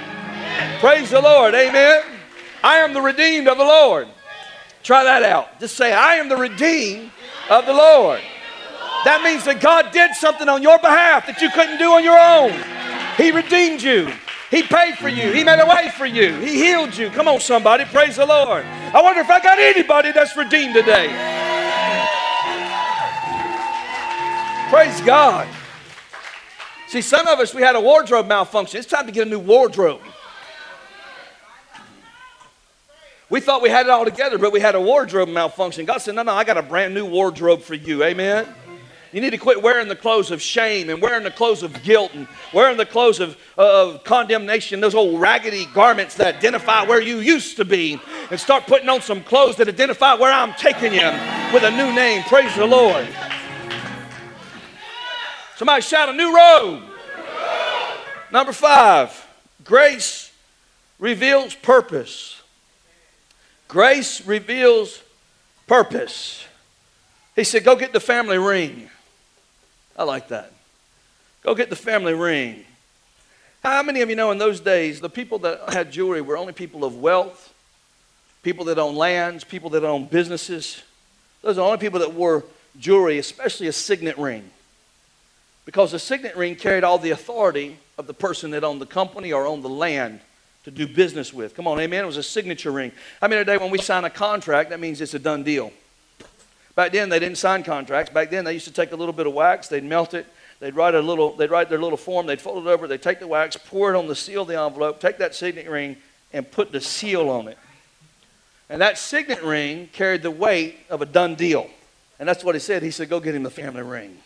Praise 0.81 1.11
the 1.11 1.21
Lord. 1.21 1.55
Amen. 1.55 2.10
I 2.63 2.79
am 2.79 2.93
the 2.93 3.01
redeemed 3.01 3.49
of 3.49 3.59
the 3.59 3.65
Lord. 3.65 4.09
Try 4.83 5.05
that 5.05 5.23
out. 5.23 5.61
Just 5.61 5.77
say, 5.77 5.93
I 5.93 6.17
am 6.17 6.29
the 6.29 6.37
redeemed 6.37 7.11
of 7.49 7.67
the 7.67 7.73
Lord. 7.73 8.21
That 9.05 9.23
means 9.23 9.45
that 9.45 9.61
God 9.61 9.93
did 9.93 10.15
something 10.15 10.49
on 10.49 10.63
your 10.63 10.79
behalf 10.79 11.27
that 11.27 11.41
you 11.41 11.51
couldn't 11.51 11.79
do 11.79 11.93
on 11.93 12.05
your 12.05 12.19
own. 12.19 12.53
He 13.17 13.31
redeemed 13.31 13.83
you. 13.83 14.13
He 14.51 14.63
paid 14.63 14.97
for 14.97 15.09
you. 15.09 15.33
He 15.33 15.45
made 15.45 15.61
a 15.61 15.67
way 15.67 15.91
for 15.97 16.07
you. 16.07 16.35
He 16.41 16.57
healed 16.57 16.97
you. 16.97 17.09
Come 17.11 17.29
on, 17.29 17.41
somebody. 17.41 17.85
Praise 17.85 18.17
the 18.17 18.27
Lord. 18.27 18.65
I 18.65 19.01
wonder 19.01 19.21
if 19.21 19.31
I 19.31 19.41
got 19.41 19.59
anybody 19.59 20.13
that's 20.13 20.37
redeemed 20.37 20.75
today. 20.75 21.09
Praise 24.71 25.01
God. 25.03 25.49
See, 26.89 27.01
some 27.01 27.27
of 27.29 27.39
us, 27.39 27.55
we 27.55 27.63
had 27.63 27.77
a 27.77 27.81
wardrobe 27.81 28.27
malfunction. 28.27 28.81
It's 28.81 28.89
time 28.89 29.07
to 29.07 29.13
get 29.13 29.27
a 29.27 29.31
new 29.31 29.39
wardrobe. 29.39 30.01
We 33.31 33.39
thought 33.41 33.63
we 33.63 33.71
had 33.71 33.87
it 33.87 33.91
all 33.91 34.05
together, 34.05 34.39
but 34.39 34.53
we 34.53 34.59
had 34.59 34.75
a 34.75 34.81
wardrobe 34.81 35.29
malfunction. 35.29 35.87
God 35.87 35.99
said, 35.99 36.17
No, 36.17 36.23
no, 36.25 36.35
I 36.35 36.43
got 36.43 36.59
a 36.59 36.63
brand 36.63 36.95
new 36.95 37.07
wardrobe 37.07 37.63
for 37.63 37.75
you. 37.75 38.03
Amen. 38.03 38.47
You 39.13 39.21
need 39.21 39.31
to 39.31 39.39
quit 39.39 39.63
wearing 39.63 39.89
the 39.89 39.97
clothes 39.97 40.31
of 40.31 40.41
shame 40.41 40.89
and 40.89 41.01
wearing 41.03 41.25
the 41.25 41.31
clothes 41.31 41.65
of 41.65 41.83
guilt 41.83 42.13
and 42.15 42.29
wearing 42.53 42.77
the 42.77 42.87
clothes 42.87 43.19
of, 43.19 43.37
uh, 43.59 43.95
of 43.95 44.05
condemnation, 44.05 44.81
those 44.81 44.95
old 44.95 45.21
raggedy 45.21 45.67
garments 45.67 46.15
that 46.17 46.37
identify 46.37 46.85
where 46.85 47.01
you 47.01 47.19
used 47.19 47.57
to 47.57 47.65
be, 47.65 48.01
and 48.31 48.39
start 48.39 48.67
putting 48.67 48.89
on 48.89 49.01
some 49.01 49.23
clothes 49.23 49.57
that 49.57 49.69
identify 49.69 50.15
where 50.15 50.33
I'm 50.33 50.55
taking 50.55 50.93
you 50.93 51.11
with 51.53 51.65
a 51.65 51.71
new 51.73 51.93
name. 51.93 52.23
Praise 52.25 52.55
the 52.55 52.67
Lord. 52.67 53.09
Somebody 55.57 55.83
shout 55.83 56.09
a 56.09 56.13
new 56.13 56.35
robe. 56.35 56.83
Number 58.31 58.53
five, 58.53 59.27
grace 59.65 60.33
reveals 61.01 61.55
purpose. 61.57 62.40
Grace 63.71 64.27
reveals 64.27 65.01
purpose. 65.69 66.45
He 67.37 67.45
said, 67.45 67.63
Go 67.63 67.77
get 67.77 67.93
the 67.93 68.01
family 68.01 68.37
ring. 68.37 68.91
I 69.97 70.03
like 70.03 70.27
that. 70.29 70.53
Go 71.45 71.55
get 71.55 71.71
the 71.71 71.77
family 71.77 72.13
ring. 72.13 72.65
How 73.63 73.85
many 73.85 74.01
of 74.01 74.11
you 74.11 74.17
know 74.17 74.33
in 74.33 74.39
those 74.39 74.59
days 74.59 75.01
the 75.01 75.09
people 75.09 75.39
that 75.41 75.73
had 75.73 75.93
jewelry 75.93 76.21
were 76.21 76.37
only 76.37 76.53
people 76.53 76.85
of 76.85 76.97
wealth, 76.97 77.55
people 78.43 78.65
that 78.65 78.79
owned 78.81 78.97
lands, 78.97 79.45
people 79.45 79.71
that 79.71 79.85
owned 79.85 80.11
businesses? 80.11 80.83
Those 81.41 81.53
are 81.53 81.61
the 81.61 81.63
only 81.63 81.79
people 81.79 82.01
that 82.01 82.13
wore 82.13 82.43
jewelry, 82.77 83.19
especially 83.19 83.69
a 83.69 83.73
signet 83.73 84.19
ring. 84.19 84.51
Because 85.65 85.93
the 85.93 86.01
signet 86.01 86.37
ring 86.37 86.57
carried 86.57 86.83
all 86.83 86.99
the 86.99 87.11
authority 87.11 87.79
of 87.97 88.09
the 88.09 88.15
person 88.15 88.51
that 88.51 88.65
owned 88.65 88.81
the 88.81 88.87
company 88.87 89.33
or 89.33 89.47
owned 89.47 89.63
the 89.63 89.69
land 89.69 90.19
to 90.71 90.87
do 90.87 90.93
business 90.93 91.33
with. 91.33 91.55
Come 91.55 91.67
on, 91.67 91.81
amen. 91.81 92.05
It 92.05 92.07
was 92.07 92.17
a 92.17 92.23
signature 92.23 92.71
ring. 92.71 92.93
I 93.21 93.29
mean, 93.29 93.39
today 93.39 93.57
when 93.57 93.71
we 93.71 93.79
sign 93.79 94.05
a 94.05 94.11
contract, 94.11 94.71
that 94.71 94.81
means 94.81 95.01
it's 95.01 95.15
a 95.15 95.19
done 95.19 95.43
deal. 95.43 95.73
Back 96.75 96.93
then, 96.93 97.09
they 97.09 97.19
didn't 97.19 97.39
sign 97.39 97.63
contracts. 97.63 98.13
Back 98.13 98.31
then, 98.31 98.45
they 98.45 98.55
used 98.55 98.67
to 98.67 98.73
take 98.73 98.93
a 98.93 98.97
little 98.97 99.13
bit 99.13 99.27
of 99.27 99.35
wax, 99.35 99.69
they'd 99.69 99.85
melt 99.85 100.15
it, 100.15 100.27
they'd 100.61 100.75
write 100.75 100.95
a 100.95 101.01
little, 101.01 101.35
they'd 101.35 101.51
write 101.51 101.69
their 101.69 101.81
little 101.81 101.99
form, 101.99 102.27
they'd 102.27 102.41
fold 102.41 102.67
it 102.67 102.71
over, 102.71 102.87
they'd 102.87 103.03
take 103.03 103.21
the 103.21 103.27
wax, 103.27 103.57
pour 103.57 103.93
it 103.93 103.99
on 103.99 104.07
the 104.07 104.15
seal 104.15 104.43
of 104.43 104.49
the 104.49 104.59
envelope, 104.59 105.01
take 105.01 105.19
that 105.19 105.35
signet 105.35 105.69
ring, 105.69 105.97
and 106.33 106.51
put 106.51 106.73
the 106.73 106.81
seal 106.81 107.29
on 107.29 107.49
it. 107.49 107.59
And 108.69 108.81
that 108.81 108.99
signet 108.99 109.43
ring 109.43 109.89
carried 109.93 110.23
the 110.23 110.31
weight 110.31 110.79
of 110.89 111.03
a 111.03 111.07
done 111.07 111.35
deal. 111.35 111.69
And 112.21 112.29
that's 112.29 112.45
what 112.45 112.55
he 112.55 112.61
said. 112.61 112.83
He 112.83 112.93
said, 112.93 113.09
Go 113.09 113.19
get 113.19 113.35
him 113.35 113.43
the 113.43 113.51
family 113.51 113.83
ring. 113.83 114.17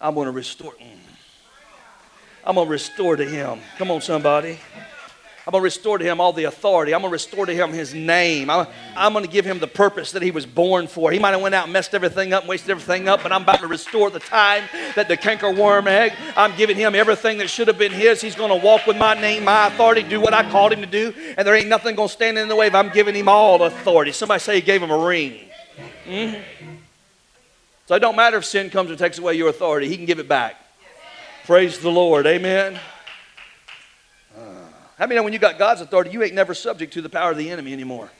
I'm 0.00 0.14
going 0.14 0.26
to 0.26 0.32
restore. 0.32 0.72
Mm. 0.72 0.86
I'm 2.44 2.54
going 2.54 2.66
to 2.66 2.70
restore 2.70 3.16
to 3.16 3.24
him. 3.24 3.60
Come 3.76 3.90
on, 3.90 4.00
somebody. 4.00 4.58
I'm 5.50 5.52
going 5.52 5.62
to 5.62 5.64
restore 5.64 5.98
to 5.98 6.04
him 6.04 6.20
all 6.20 6.32
the 6.32 6.44
authority. 6.44 6.94
I'm 6.94 7.00
going 7.00 7.10
to 7.10 7.12
restore 7.12 7.44
to 7.44 7.52
him 7.52 7.72
his 7.72 7.92
name. 7.92 8.48
I'm, 8.48 8.68
I'm 8.94 9.12
going 9.12 9.24
to 9.24 9.30
give 9.30 9.44
him 9.44 9.58
the 9.58 9.66
purpose 9.66 10.12
that 10.12 10.22
he 10.22 10.30
was 10.30 10.46
born 10.46 10.86
for. 10.86 11.10
He 11.10 11.18
might 11.18 11.32
have 11.32 11.40
went 11.40 11.56
out 11.56 11.64
and 11.64 11.72
messed 11.72 11.92
everything 11.92 12.32
up, 12.32 12.42
and 12.42 12.48
wasted 12.48 12.70
everything 12.70 13.08
up, 13.08 13.24
but 13.24 13.32
I'm 13.32 13.42
about 13.42 13.58
to 13.58 13.66
restore 13.66 14.10
the 14.10 14.20
time 14.20 14.62
that 14.94 15.08
the 15.08 15.16
cankerworm 15.16 15.88
egg. 15.88 16.12
I'm 16.36 16.54
giving 16.54 16.76
him 16.76 16.94
everything 16.94 17.38
that 17.38 17.50
should 17.50 17.66
have 17.66 17.78
been 17.78 17.90
his. 17.90 18.20
He's 18.20 18.36
going 18.36 18.50
to 18.50 18.64
walk 18.64 18.86
with 18.86 18.96
my 18.96 19.14
name, 19.14 19.42
my 19.42 19.66
authority, 19.66 20.04
do 20.04 20.20
what 20.20 20.34
I 20.34 20.48
called 20.48 20.72
him 20.72 20.82
to 20.82 20.86
do, 20.86 21.12
and 21.36 21.44
there 21.44 21.56
ain't 21.56 21.66
nothing 21.66 21.96
going 21.96 22.06
to 22.06 22.14
stand 22.14 22.38
in 22.38 22.46
the 22.46 22.54
way 22.54 22.68
if 22.68 22.74
I'm 22.76 22.90
giving 22.90 23.16
him 23.16 23.28
all 23.28 23.60
authority. 23.64 24.12
Somebody 24.12 24.38
say 24.38 24.54
he 24.54 24.60
gave 24.60 24.80
him 24.80 24.92
a 24.92 24.98
ring. 24.98 25.36
Mm-hmm. 26.06 26.74
So 27.86 27.96
it 27.96 27.98
don't 27.98 28.14
matter 28.14 28.36
if 28.36 28.44
sin 28.44 28.70
comes 28.70 28.90
and 28.90 28.98
takes 29.00 29.18
away 29.18 29.34
your 29.34 29.48
authority. 29.48 29.88
He 29.88 29.96
can 29.96 30.06
give 30.06 30.20
it 30.20 30.28
back. 30.28 30.54
Praise 31.44 31.80
the 31.80 31.90
Lord. 31.90 32.28
Amen. 32.28 32.78
How 35.00 35.06
many 35.06 35.16
know 35.16 35.22
when 35.22 35.32
you 35.32 35.38
got 35.38 35.56
God's 35.56 35.80
authority, 35.80 36.10
you 36.10 36.22
ain't 36.22 36.34
never 36.34 36.52
subject 36.52 36.92
to 36.92 37.00
the 37.00 37.08
power 37.08 37.30
of 37.30 37.38
the 37.38 37.48
enemy 37.48 37.72
anymore? 37.72 38.10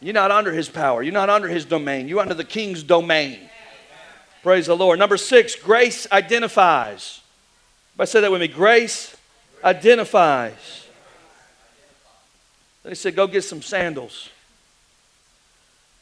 You're 0.00 0.14
not 0.14 0.30
under 0.30 0.52
his 0.52 0.70
power. 0.70 1.02
You're 1.02 1.12
not 1.12 1.28
under 1.28 1.48
his 1.48 1.66
domain. 1.66 2.08
You're 2.08 2.20
under 2.20 2.32
the 2.32 2.44
king's 2.44 2.82
domain. 2.82 3.38
Praise 4.42 4.66
the 4.66 4.74
Lord. 4.74 4.98
Number 4.98 5.18
six, 5.18 5.54
grace 5.54 6.10
identifies. 6.10 7.20
Everybody 7.90 8.10
say 8.10 8.20
that 8.22 8.32
with 8.32 8.40
me. 8.40 8.48
Grace 8.48 9.14
identifies. 9.62 10.86
They 12.82 12.94
said, 12.94 13.14
go 13.14 13.26
get 13.26 13.44
some 13.44 13.60
sandals. 13.60 14.30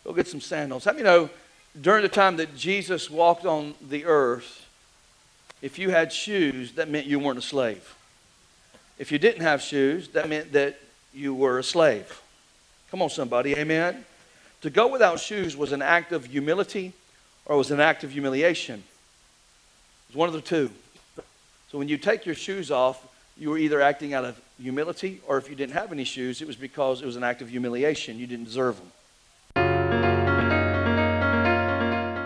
Go 0.05 0.13
get 0.13 0.29
some 0.29 0.41
sandals. 0.41 0.85
How 0.85 0.93
many 0.93 1.03
know 1.03 1.31
during 1.81 2.03
the 2.05 2.09
time 2.09 2.37
that 2.37 2.55
Jesus 2.57 3.11
walked 3.11 3.45
on 3.45 3.75
the 3.89 4.05
earth, 4.05 4.65
if 5.63 5.81
you 5.81 5.91
had 5.91 6.13
shoes, 6.13 6.75
that 6.75 6.89
meant 6.89 7.07
you 7.07 7.19
weren't 7.19 7.39
a 7.39 7.43
slave. 7.43 7.97
If 8.97 9.11
you 9.11 9.19
didn't 9.19 9.43
have 9.43 9.61
shoes, 9.61 10.09
that 10.09 10.29
meant 10.29 10.53
that 10.53 10.79
you 11.13 11.35
were 11.35 11.59
a 11.59 11.65
slave. 11.65 12.21
Come 12.91 13.03
on, 13.03 13.11
somebody, 13.11 13.57
amen? 13.57 14.05
To 14.61 14.71
go 14.71 14.87
without 14.87 15.19
shoes 15.19 15.57
was 15.57 15.73
an 15.73 15.83
act 15.83 16.13
of 16.13 16.27
humility 16.27 16.93
or 17.45 17.57
was 17.57 17.73
an 17.73 17.81
act 17.81 18.05
of 18.05 18.13
humiliation. 18.13 18.77
It 18.77 20.11
was 20.11 20.17
one 20.17 20.29
of 20.29 20.35
the 20.35 20.41
two. 20.41 20.71
So 21.71 21.79
when 21.79 21.89
you 21.89 21.99
take 21.99 22.25
your 22.25 22.37
shoes 22.37 22.71
off, 22.71 23.05
you 23.37 23.51
were 23.51 23.59
either 23.59 23.81
acting 23.81 24.15
out 24.15 24.25
of 24.25 24.41
humility 24.63 25.21
or 25.27 25.39
if 25.39 25.51
you 25.51 25.57
didn't 25.57 25.73
have 25.75 25.91
any 25.91 26.05
shoes, 26.05 26.41
it 26.41 26.47
was 26.47 26.55
because 26.55 27.03
it 27.03 27.07
was 27.07 27.17
an 27.17 27.25
act 27.25 27.43
of 27.43 27.49
humiliation. 27.49 28.17
You 28.17 28.29
didn't 28.29 28.45
deserve 28.45 28.77
them. 28.77 28.93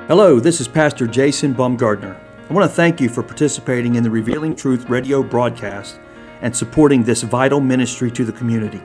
Hello, 0.06 0.38
this 0.38 0.60
is 0.60 0.68
Pastor 0.68 1.06
Jason 1.06 1.54
Baumgartner. 1.54 2.20
I 2.48 2.52
want 2.52 2.70
to 2.70 2.74
thank 2.74 3.00
you 3.00 3.08
for 3.08 3.22
participating 3.22 3.94
in 3.94 4.02
the 4.02 4.10
Revealing 4.10 4.54
Truth 4.54 4.88
radio 4.90 5.22
broadcast 5.22 5.98
and 6.42 6.54
supporting 6.54 7.02
this 7.02 7.22
vital 7.22 7.60
ministry 7.60 8.10
to 8.10 8.24
the 8.24 8.32
community. 8.32 8.82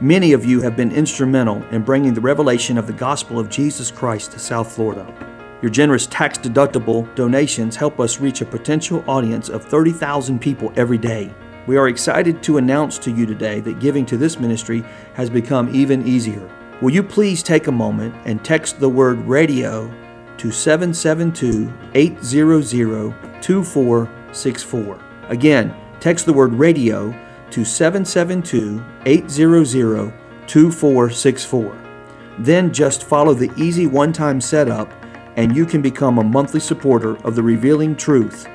Many 0.00 0.32
of 0.32 0.44
you 0.44 0.60
have 0.60 0.76
been 0.76 0.90
instrumental 0.90 1.62
in 1.70 1.82
bringing 1.82 2.12
the 2.12 2.20
revelation 2.20 2.76
of 2.76 2.86
the 2.86 2.92
gospel 2.92 3.38
of 3.38 3.48
Jesus 3.48 3.90
Christ 3.90 4.32
to 4.32 4.38
South 4.38 4.72
Florida. 4.72 5.06
Your 5.62 5.70
generous 5.70 6.06
tax 6.08 6.38
deductible 6.38 7.14
donations 7.14 7.76
help 7.76 8.00
us 8.00 8.18
reach 8.18 8.40
a 8.40 8.44
potential 8.44 9.04
audience 9.06 9.48
of 9.48 9.64
30,000 9.64 10.40
people 10.40 10.72
every 10.74 10.98
day. 10.98 11.32
We 11.68 11.76
are 11.76 11.86
excited 11.86 12.42
to 12.42 12.58
announce 12.58 12.98
to 12.98 13.12
you 13.12 13.26
today 13.26 13.60
that 13.60 13.78
giving 13.78 14.04
to 14.06 14.16
this 14.16 14.40
ministry 14.40 14.84
has 15.14 15.30
become 15.30 15.72
even 15.72 16.04
easier. 16.04 16.50
Will 16.80 16.90
you 16.90 17.04
please 17.04 17.44
take 17.44 17.68
a 17.68 17.72
moment 17.72 18.12
and 18.24 18.44
text 18.44 18.80
the 18.80 18.88
word 18.88 19.20
radio 19.20 19.88
to 20.38 20.50
772 20.50 21.72
800 21.94 23.14
2464? 23.40 25.00
Again, 25.28 25.72
text 26.02 26.26
the 26.26 26.32
word 26.32 26.52
radio 26.52 27.14
to 27.52 27.64
772 27.64 28.84
800 29.06 30.12
2464. 30.48 31.78
Then 32.40 32.72
just 32.72 33.04
follow 33.04 33.34
the 33.34 33.52
easy 33.56 33.86
one 33.86 34.12
time 34.12 34.40
setup 34.40 34.92
and 35.36 35.54
you 35.54 35.64
can 35.64 35.80
become 35.80 36.18
a 36.18 36.24
monthly 36.24 36.58
supporter 36.58 37.16
of 37.24 37.36
the 37.36 37.42
Revealing 37.42 37.94
Truth. 37.94 38.48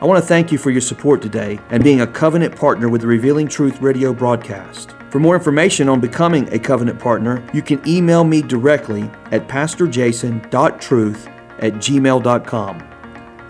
I 0.00 0.04
want 0.04 0.22
to 0.22 0.26
thank 0.26 0.52
you 0.52 0.58
for 0.58 0.70
your 0.70 0.80
support 0.80 1.20
today 1.20 1.58
and 1.70 1.82
being 1.82 2.02
a 2.02 2.06
covenant 2.06 2.54
partner 2.54 2.88
with 2.88 3.00
the 3.00 3.08
Revealing 3.08 3.48
Truth 3.48 3.80
radio 3.80 4.12
broadcast. 4.12 4.92
For 5.10 5.18
more 5.18 5.34
information 5.34 5.88
on 5.88 6.00
becoming 6.00 6.48
a 6.54 6.58
covenant 6.58 7.00
partner, 7.00 7.44
you 7.52 7.62
can 7.62 7.86
email 7.86 8.22
me 8.22 8.42
directly 8.42 9.10
at 9.32 9.48
pastorjason.truth 9.48 11.26
at 11.58 11.72
gmail.com. 11.74 12.88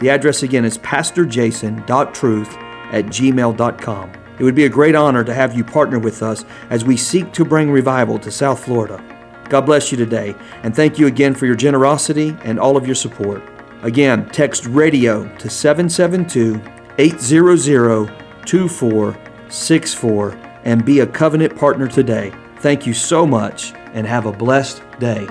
The 0.00 0.10
address 0.10 0.42
again 0.42 0.64
is 0.64 0.78
pastorjason.truth 0.78 2.71
at 2.92 3.06
gmail.com. 3.06 4.12
It 4.38 4.44
would 4.44 4.54
be 4.54 4.64
a 4.64 4.68
great 4.68 4.94
honor 4.94 5.24
to 5.24 5.34
have 5.34 5.54
you 5.54 5.64
partner 5.64 5.98
with 5.98 6.22
us 6.22 6.44
as 6.70 6.84
we 6.84 6.96
seek 6.96 7.32
to 7.32 7.44
bring 7.44 7.70
revival 7.70 8.18
to 8.20 8.30
South 8.30 8.64
Florida. 8.64 9.02
God 9.48 9.62
bless 9.62 9.90
you 9.90 9.98
today, 9.98 10.34
and 10.62 10.74
thank 10.74 10.98
you 10.98 11.06
again 11.06 11.34
for 11.34 11.46
your 11.46 11.54
generosity 11.54 12.36
and 12.44 12.58
all 12.58 12.76
of 12.76 12.86
your 12.86 12.94
support. 12.94 13.42
Again, 13.82 14.28
text 14.30 14.66
radio 14.66 15.28
to 15.36 15.50
772 15.50 16.62
800 16.98 18.10
2464 18.46 20.30
and 20.64 20.84
be 20.84 21.00
a 21.00 21.06
covenant 21.06 21.56
partner 21.56 21.88
today. 21.88 22.32
Thank 22.58 22.86
you 22.86 22.94
so 22.94 23.26
much 23.26 23.72
and 23.92 24.06
have 24.06 24.26
a 24.26 24.32
blessed 24.32 24.82
day. 24.98 25.26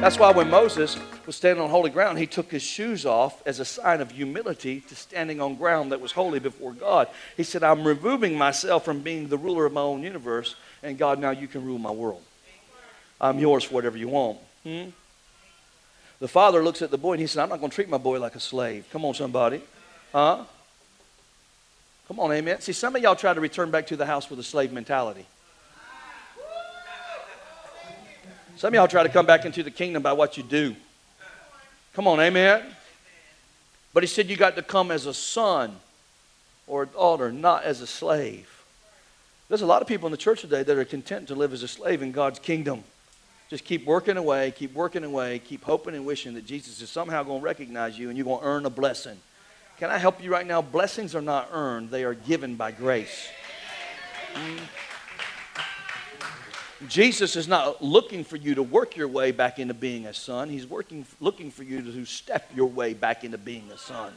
That's 0.00 0.18
why 0.18 0.30
when 0.30 0.48
Moses 0.48 0.96
was 1.28 1.36
standing 1.36 1.62
on 1.62 1.68
holy 1.68 1.90
ground, 1.90 2.18
he 2.18 2.26
took 2.26 2.50
his 2.50 2.62
shoes 2.62 3.04
off 3.04 3.46
as 3.46 3.60
a 3.60 3.64
sign 3.64 4.00
of 4.00 4.10
humility 4.10 4.80
to 4.80 4.96
standing 4.96 5.42
on 5.42 5.56
ground 5.56 5.92
that 5.92 6.00
was 6.00 6.10
holy 6.10 6.38
before 6.38 6.72
God. 6.72 7.06
He 7.36 7.42
said, 7.42 7.62
I'm 7.62 7.86
removing 7.86 8.38
myself 8.38 8.86
from 8.86 9.00
being 9.00 9.28
the 9.28 9.36
ruler 9.36 9.66
of 9.66 9.74
my 9.74 9.82
own 9.82 10.02
universe, 10.02 10.56
and 10.82 10.96
God, 10.96 11.18
now 11.18 11.28
you 11.28 11.46
can 11.46 11.66
rule 11.66 11.78
my 11.78 11.90
world. 11.90 12.22
I'm 13.20 13.38
yours 13.38 13.64
for 13.64 13.74
whatever 13.74 13.98
you 13.98 14.08
want. 14.08 14.38
Hmm? 14.64 14.84
The 16.18 16.28
father 16.28 16.64
looks 16.64 16.80
at 16.80 16.90
the 16.90 16.96
boy 16.96 17.12
and 17.12 17.20
he 17.20 17.26
said, 17.26 17.42
I'm 17.42 17.50
not 17.50 17.60
going 17.60 17.68
to 17.68 17.74
treat 17.74 17.90
my 17.90 17.98
boy 17.98 18.18
like 18.18 18.34
a 18.34 18.40
slave. 18.40 18.86
Come 18.90 19.04
on, 19.04 19.12
somebody. 19.12 19.60
Huh? 20.12 20.44
Come 22.06 22.20
on, 22.20 22.32
amen. 22.32 22.62
See, 22.62 22.72
some 22.72 22.96
of 22.96 23.02
y'all 23.02 23.14
try 23.14 23.34
to 23.34 23.40
return 23.40 23.70
back 23.70 23.86
to 23.88 23.96
the 23.96 24.06
house 24.06 24.30
with 24.30 24.38
a 24.38 24.42
slave 24.42 24.72
mentality. 24.72 25.26
Some 28.56 28.68
of 28.68 28.74
y'all 28.74 28.88
try 28.88 29.02
to 29.02 29.10
come 29.10 29.26
back 29.26 29.44
into 29.44 29.62
the 29.62 29.70
kingdom 29.70 30.02
by 30.02 30.14
what 30.14 30.38
you 30.38 30.42
do. 30.42 30.74
Come 31.98 32.06
on, 32.06 32.20
amen. 32.20 32.62
But 33.92 34.04
he 34.04 34.06
said 34.06 34.30
you 34.30 34.36
got 34.36 34.54
to 34.54 34.62
come 34.62 34.92
as 34.92 35.06
a 35.06 35.12
son 35.12 35.74
or 36.68 36.84
a 36.84 36.86
daughter, 36.86 37.32
not 37.32 37.64
as 37.64 37.80
a 37.80 37.88
slave. 37.88 38.62
There's 39.48 39.62
a 39.62 39.66
lot 39.66 39.82
of 39.82 39.88
people 39.88 40.06
in 40.06 40.12
the 40.12 40.16
church 40.16 40.42
today 40.42 40.62
that 40.62 40.78
are 40.78 40.84
content 40.84 41.26
to 41.26 41.34
live 41.34 41.52
as 41.52 41.64
a 41.64 41.66
slave 41.66 42.00
in 42.00 42.12
God's 42.12 42.38
kingdom. 42.38 42.84
Just 43.50 43.64
keep 43.64 43.84
working 43.84 44.16
away, 44.16 44.52
keep 44.52 44.74
working 44.74 45.02
away, 45.02 45.40
keep 45.40 45.64
hoping 45.64 45.96
and 45.96 46.06
wishing 46.06 46.34
that 46.34 46.46
Jesus 46.46 46.80
is 46.80 46.88
somehow 46.88 47.24
going 47.24 47.40
to 47.40 47.44
recognize 47.44 47.98
you 47.98 48.10
and 48.10 48.16
you're 48.16 48.26
going 48.26 48.42
to 48.42 48.46
earn 48.46 48.64
a 48.64 48.70
blessing. 48.70 49.18
Can 49.78 49.90
I 49.90 49.98
help 49.98 50.22
you 50.22 50.30
right 50.30 50.46
now? 50.46 50.62
Blessings 50.62 51.16
are 51.16 51.20
not 51.20 51.48
earned, 51.50 51.90
they 51.90 52.04
are 52.04 52.14
given 52.14 52.54
by 52.54 52.70
grace. 52.70 53.26
Mm. 54.34 54.60
Jesus 56.86 57.34
is 57.34 57.48
not 57.48 57.82
looking 57.82 58.22
for 58.22 58.36
you 58.36 58.54
to 58.54 58.62
work 58.62 58.96
your 58.96 59.08
way 59.08 59.32
back 59.32 59.58
into 59.58 59.74
being 59.74 60.06
a 60.06 60.14
son. 60.14 60.48
He's 60.48 60.66
working, 60.66 61.04
looking 61.20 61.50
for 61.50 61.64
you 61.64 61.82
to 61.82 62.04
step 62.04 62.48
your 62.54 62.66
way 62.66 62.94
back 62.94 63.24
into 63.24 63.38
being 63.38 63.68
a 63.72 63.78
son. 63.78 64.12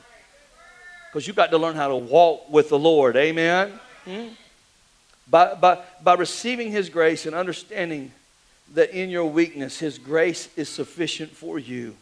Because 1.10 1.26
you've 1.26 1.36
got 1.36 1.50
to 1.52 1.58
learn 1.58 1.76
how 1.76 1.88
to 1.88 1.96
walk 1.96 2.50
with 2.52 2.70
the 2.70 2.78
Lord. 2.78 3.16
Amen? 3.16 3.72
Hmm? 4.06 4.28
By, 5.28 5.56
by, 5.56 5.80
by 6.04 6.14
receiving 6.14 6.72
His 6.72 6.90
grace 6.90 7.26
and 7.26 7.34
understanding 7.34 8.12
that 8.76 8.92
in 8.92 9.10
your 9.10 9.26
weakness, 9.26 9.80
His 9.80 9.98
grace 9.98 10.48
is 10.56 10.70
sufficient 10.70 11.32
for 11.32 11.58
you, 11.58 11.96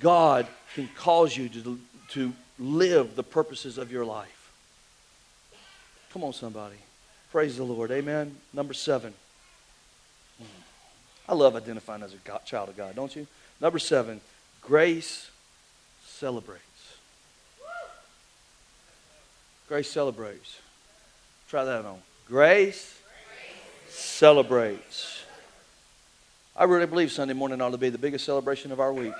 God 0.00 0.48
can 0.74 0.88
cause 0.96 1.36
you 1.36 1.48
to, 1.48 1.78
to 2.10 2.32
live 2.58 3.14
the 3.14 3.22
purposes 3.22 3.78
of 3.78 3.92
your 3.92 4.04
life. 4.04 4.50
Come 6.12 6.24
on, 6.24 6.32
somebody. 6.32 6.76
Praise 7.30 7.56
the 7.56 7.64
Lord. 7.64 7.92
Amen. 7.92 8.34
Number 8.52 8.74
seven. 8.74 9.14
I 11.30 11.34
love 11.34 11.54
identifying 11.54 12.02
as 12.02 12.12
a 12.12 12.16
God, 12.24 12.44
child 12.44 12.70
of 12.70 12.76
God, 12.76 12.96
don't 12.96 13.14
you? 13.14 13.24
Number 13.60 13.78
seven, 13.78 14.20
grace 14.62 15.30
celebrates. 16.04 16.64
Grace 19.68 19.88
celebrates. 19.88 20.58
Try 21.48 21.62
that 21.62 21.84
on. 21.84 21.98
Grace, 22.26 23.00
celebrates. 23.88 25.22
I 26.56 26.64
really 26.64 26.86
believe 26.86 27.12
Sunday 27.12 27.34
morning 27.34 27.60
ought 27.60 27.70
to 27.70 27.78
be 27.78 27.90
the 27.90 27.98
biggest 27.98 28.24
celebration 28.24 28.72
of 28.72 28.80
our 28.80 28.92
week. 28.92 29.14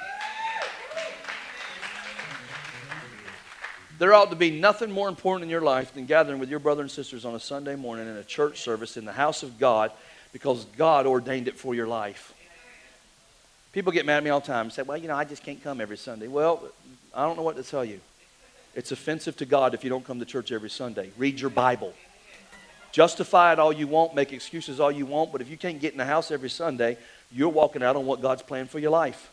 There 4.00 4.12
ought 4.14 4.30
to 4.30 4.36
be 4.36 4.50
nothing 4.50 4.90
more 4.90 5.08
important 5.08 5.44
in 5.44 5.50
your 5.50 5.60
life 5.60 5.94
than 5.94 6.06
gathering 6.06 6.40
with 6.40 6.50
your 6.50 6.58
brother 6.58 6.82
and 6.82 6.90
sisters 6.90 7.24
on 7.24 7.36
a 7.36 7.40
Sunday 7.40 7.76
morning 7.76 8.08
in 8.08 8.16
a 8.16 8.24
church 8.24 8.62
service 8.62 8.96
in 8.96 9.04
the 9.04 9.12
house 9.12 9.44
of 9.44 9.60
God 9.60 9.92
because 10.32 10.64
God 10.76 11.06
ordained 11.06 11.48
it 11.48 11.56
for 11.56 11.74
your 11.74 11.86
life. 11.86 12.34
People 13.72 13.92
get 13.92 14.04
mad 14.04 14.18
at 14.18 14.24
me 14.24 14.30
all 14.30 14.40
the 14.40 14.46
time 14.46 14.66
and 14.66 14.72
say, 14.72 14.82
well, 14.82 14.96
you 14.96 15.08
know, 15.08 15.14
I 15.16 15.24
just 15.24 15.44
can't 15.44 15.62
come 15.62 15.80
every 15.80 15.96
Sunday. 15.96 16.26
Well, 16.26 16.62
I 17.14 17.24
don't 17.24 17.36
know 17.36 17.42
what 17.42 17.56
to 17.56 17.62
tell 17.62 17.84
you. 17.84 18.00
It's 18.74 18.92
offensive 18.92 19.36
to 19.38 19.44
God 19.44 19.74
if 19.74 19.84
you 19.84 19.90
don't 19.90 20.04
come 20.04 20.18
to 20.18 20.24
church 20.24 20.52
every 20.52 20.70
Sunday. 20.70 21.10
Read 21.16 21.40
your 21.40 21.50
Bible. 21.50 21.92
Justify 22.92 23.52
it 23.52 23.58
all 23.58 23.72
you 23.72 23.86
want, 23.86 24.14
make 24.14 24.32
excuses 24.32 24.80
all 24.80 24.90
you 24.90 25.06
want, 25.06 25.30
but 25.30 25.40
if 25.40 25.48
you 25.48 25.56
can't 25.56 25.80
get 25.80 25.92
in 25.92 25.98
the 25.98 26.04
house 26.04 26.32
every 26.32 26.50
Sunday, 26.50 26.96
you're 27.30 27.48
walking 27.48 27.82
out 27.82 27.94
on 27.94 28.04
what 28.06 28.20
God's 28.20 28.42
planned 28.42 28.70
for 28.70 28.80
your 28.80 28.90
life. 28.90 29.30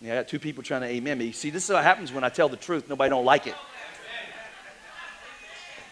Yeah, 0.00 0.14
I 0.14 0.16
got 0.16 0.28
two 0.28 0.40
people 0.40 0.64
trying 0.64 0.80
to 0.80 0.88
amen 0.88 1.18
me. 1.18 1.30
See, 1.30 1.50
this 1.50 1.64
is 1.64 1.70
what 1.70 1.84
happens 1.84 2.12
when 2.12 2.24
I 2.24 2.28
tell 2.28 2.48
the 2.48 2.56
truth. 2.56 2.88
Nobody 2.88 3.10
don't 3.10 3.24
like 3.24 3.46
it. 3.46 3.54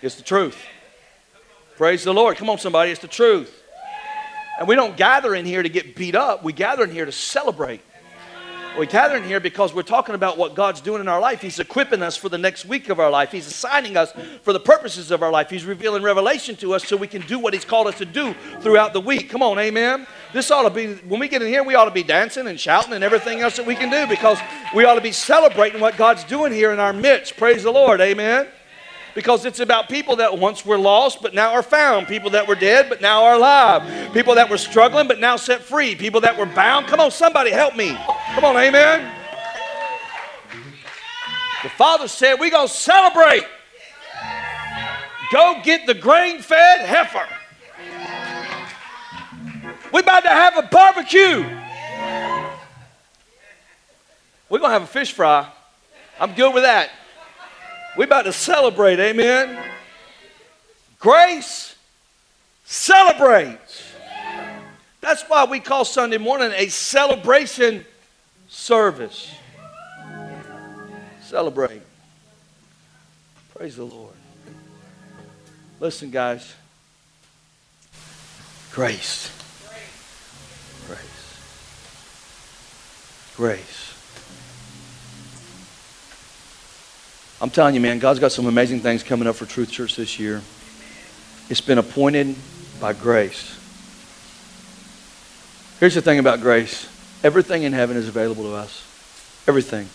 It's 0.03 0.17
the 0.17 0.23
truth. 0.23 0.61
Praise 1.77 2.03
the 2.03 2.13
Lord. 2.13 2.37
Come 2.37 2.51
on, 2.51 2.59
somebody. 2.59 2.91
It's 2.91 3.01
the 3.01 3.09
truth. 3.09 3.62
And 4.59 4.69
we 4.69 4.75
don't 4.75 4.97
gather 4.97 5.35
in 5.35 5.45
here 5.45 5.63
to 5.63 5.69
get 5.69 5.97
beat 5.97 6.15
up. 6.15 6.45
We 6.45 6.53
gather 6.53 6.85
in 6.85 6.91
here 6.91 7.05
to 7.05 7.13
celebrate. 7.13 7.81
We 8.79 8.87
gather 8.87 9.17
in 9.17 9.25
here 9.25 9.39
because 9.39 9.75
we're 9.75 9.83
talking 9.83 10.15
about 10.15 10.39
what 10.39 10.55
God's 10.55 10.81
doing 10.81 11.03
in 11.03 11.09
our 11.09 11.21
life. 11.21 11.43
He's 11.43 11.59
equipping 11.59 12.01
us 12.01 12.17
for 12.17 12.31
the 12.31 12.39
next 12.39 12.65
week 12.65 12.89
of 12.89 12.99
our 13.01 13.11
life. 13.11 13.31
He's 13.31 13.47
assigning 13.47 13.99
us 13.99 14.15
for 14.43 14.55
the 14.55 14.61
purposes 14.61 15.11
of 15.11 15.23
our 15.23 15.31
life. 15.31 15.51
He's 15.51 15.67
revealing 15.67 16.03
revelation 16.03 16.57
to 16.57 16.73
us 16.73 16.87
so 16.87 16.97
we 16.97 17.07
can 17.07 17.21
do 17.23 17.39
what 17.39 17.53
He's 17.53 17.67
called 17.67 17.87
us 17.87 17.99
to 17.99 18.07
do 18.07 18.35
throughout 18.61 18.95
the 18.95 19.01
week. 19.01 19.29
Come 19.29 19.43
on, 19.43 19.59
amen. 19.59 20.07
This 20.33 20.51
ought 20.51 20.63
to 20.63 20.71
be, 20.71 20.95
when 21.07 21.21
we 21.21 21.29
get 21.29 21.43
in 21.43 21.49
here, 21.49 21.63
we 21.63 21.75
ought 21.75 21.85
to 21.85 21.91
be 21.91 22.03
dancing 22.03 22.47
and 22.47 22.59
shouting 22.59 22.95
and 22.95 23.05
everything 23.05 23.41
else 23.41 23.57
that 23.57 23.67
we 23.67 23.75
can 23.75 23.91
do 23.91 24.07
because 24.07 24.39
we 24.75 24.87
ought 24.87 24.95
to 24.95 25.03
be 25.03 25.13
celebrating 25.13 25.81
what 25.81 25.99
God's 25.99 26.25
doing 26.25 26.51
here 26.51 26.73
in 26.73 26.81
our 26.81 26.95
midst. 26.95 27.37
Praise 27.37 27.65
the 27.65 27.73
Lord, 27.73 28.01
amen. 28.01 28.49
Because 29.15 29.45
it's 29.45 29.61
about 29.61 29.89
people 29.89 30.17
that 30.17 30.39
once 30.39 30.65
were 30.65 30.79
lost 30.79 31.21
but 31.21 31.35
now 31.35 31.53
are 31.53 31.63
found, 31.63 32.07
people 32.07 32.31
that 32.31 32.47
were 32.47 32.55
dead 32.55 32.89
but 32.89 33.01
now 33.01 33.25
are 33.25 33.35
alive, 33.35 34.13
people 34.15 34.35
that 34.37 34.49
were 34.49 34.59
struggling 34.59 35.07
but 35.07 35.21
now 35.21 35.37
set 35.37 35.61
free, 35.61 35.95
people 35.95 36.23
that 36.23 36.39
were 36.39 36.47
bound. 36.47 36.87
Come 36.87 37.01
on, 37.01 37.11
somebody 37.11 37.51
help 37.51 37.77
me. 37.77 37.97
Come 38.35 38.45
on, 38.45 38.57
amen. 38.57 39.13
The 41.63 41.69
Father 41.69 42.09
said, 42.09 42.41
We're 42.41 42.51
going 42.51 42.69
to 42.69 42.73
celebrate. 42.73 43.45
Go 45.31 45.61
get 45.63 45.87
the 45.87 45.95
grain 45.95 46.41
fed 46.41 46.81
heifer. 46.81 47.27
We're 49.93 50.01
about 50.01 50.25
to 50.25 50.29
have 50.29 50.57
a 50.57 50.63
barbecue. 50.63 51.45
We're 54.49 54.59
going 54.59 54.71
to 54.71 54.75
have 54.75 54.83
a 54.83 54.87
fish 54.87 55.13
fry. 55.13 55.51
I'm 56.21 56.35
good 56.35 56.53
with 56.53 56.65
that. 56.65 56.91
We're 57.97 58.05
about 58.05 58.23
to 58.23 58.33
celebrate, 58.33 58.99
amen. 58.99 59.59
Grace 60.99 61.75
celebrates. 62.65 63.83
That's 65.01 65.23
why 65.25 65.45
we 65.45 65.61
call 65.61 65.85
Sunday 65.85 66.19
morning 66.19 66.53
a 66.55 66.69
celebration 66.69 67.85
service. 68.49 69.35
Celebrate. 71.23 71.83
Praise 73.55 73.77
the 73.77 73.85
Lord. 73.85 74.15
Listen, 75.81 76.11
guys. 76.11 76.55
Grace. 78.73 79.31
Grace. 80.87 81.39
Grace. 83.37 84.02
I'm 87.43 87.51
telling 87.51 87.75
you, 87.75 87.81
man, 87.81 87.99
God's 87.99 88.21
got 88.21 88.31
some 88.31 88.47
amazing 88.47 88.81
things 88.81 89.03
coming 89.03 89.27
up 89.27 89.35
for 89.35 89.47
Truth 89.47 89.73
Church 89.73 89.97
this 89.97 90.21
year. 90.21 90.41
It's 91.51 91.61
been 91.61 91.79
appointed 91.79 92.37
by 92.81 92.93
grace. 92.93 93.59
Here's 95.81 95.97
the 95.97 96.03
thing 96.03 96.21
about 96.21 96.41
grace 96.41 96.89
everything 97.25 97.65
in 97.65 97.73
heaven 97.73 97.97
is 97.97 98.07
available 98.07 98.45
to 98.45 98.55
us. 98.55 98.87
Everything. 99.49 99.89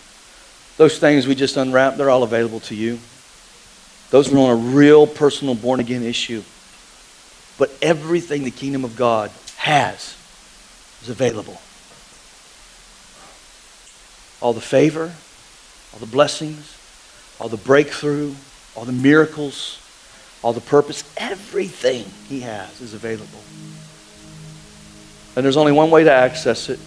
Those 0.76 0.98
things 0.98 1.26
we 1.26 1.34
just 1.34 1.56
unwrapped, 1.56 1.96
they're 1.96 2.10
all 2.10 2.22
available 2.22 2.60
to 2.60 2.74
you. 2.74 2.98
Those 4.10 4.30
are 4.30 4.36
on 4.36 4.50
a 4.50 4.54
real 4.54 5.06
personal 5.06 5.54
born 5.54 5.80
again 5.80 6.02
issue. 6.02 6.42
But 7.56 7.74
everything 7.80 8.44
the 8.44 8.50
kingdom 8.50 8.84
of 8.84 8.94
God 8.94 9.30
has 9.56 10.16
is 11.00 11.08
available. 11.08 11.58
All 14.42 14.52
the 14.52 14.60
favor, 14.60 15.14
all 15.94 15.98
the 15.98 16.06
blessings, 16.06 16.77
all 17.38 17.48
the 17.48 17.56
breakthrough, 17.56 18.34
all 18.74 18.84
the 18.84 18.92
miracles, 18.92 19.80
all 20.42 20.52
the 20.52 20.60
purpose, 20.60 21.04
everything 21.16 22.04
He 22.28 22.40
has 22.40 22.80
is 22.80 22.94
available. 22.94 23.40
And 25.36 25.44
there's 25.44 25.56
only 25.56 25.72
one 25.72 25.90
way 25.90 26.04
to 26.04 26.12
access 26.12 26.68
it 26.68 26.78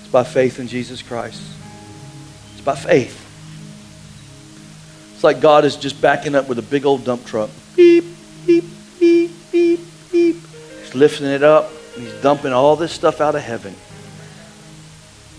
it's 0.00 0.10
by 0.10 0.24
faith 0.24 0.58
in 0.58 0.68
Jesus 0.68 1.02
Christ. 1.02 1.42
It's 2.52 2.60
by 2.62 2.74
faith. 2.76 3.18
It's 5.14 5.24
like 5.24 5.40
God 5.40 5.64
is 5.64 5.76
just 5.76 6.00
backing 6.00 6.34
up 6.34 6.48
with 6.48 6.58
a 6.58 6.62
big 6.62 6.84
old 6.84 7.04
dump 7.04 7.24
truck. 7.24 7.50
Beep, 7.76 8.04
beep, 8.46 8.64
beep, 8.98 9.30
beep, 9.50 9.80
beep. 10.10 10.36
He's 10.80 10.94
lifting 10.94 11.26
it 11.26 11.42
up 11.42 11.70
and 11.94 12.04
He's 12.04 12.22
dumping 12.22 12.52
all 12.52 12.76
this 12.76 12.92
stuff 12.92 13.20
out 13.20 13.34
of 13.34 13.42
heaven. 13.42 13.74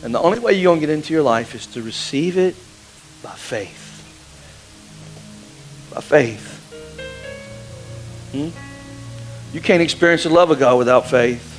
And 0.03 0.13
the 0.13 0.19
only 0.19 0.39
way 0.39 0.53
you're 0.53 0.69
going 0.69 0.81
to 0.81 0.87
get 0.87 0.93
into 0.93 1.13
your 1.13 1.23
life 1.23 1.55
is 1.55 1.65
to 1.67 1.81
receive 1.81 2.37
it 2.37 2.55
by 3.23 3.31
faith 3.31 3.82
by 5.93 6.01
faith. 6.01 6.49
Hmm? 8.31 8.49
You 9.53 9.61
can't 9.61 9.81
experience 9.81 10.23
the 10.23 10.29
love 10.29 10.49
of 10.49 10.57
God 10.59 10.77
without 10.77 11.07
faith. 11.07 11.49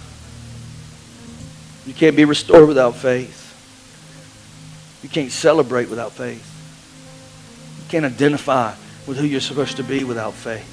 You 1.87 1.95
can't 1.95 2.17
be 2.17 2.25
restored 2.25 2.67
without 2.67 2.97
faith. 2.97 3.43
You 5.03 5.09
can't 5.09 5.31
celebrate 5.31 5.89
without 5.89 6.13
faith. 6.13 6.51
You 7.79 7.85
can't 7.89 8.05
identify 8.05 8.75
with 9.07 9.19
who 9.19 9.27
you're 9.27 9.41
supposed 9.41 9.77
to 9.77 9.85
be 9.85 10.03
without 10.03 10.35
faith. 10.35 10.71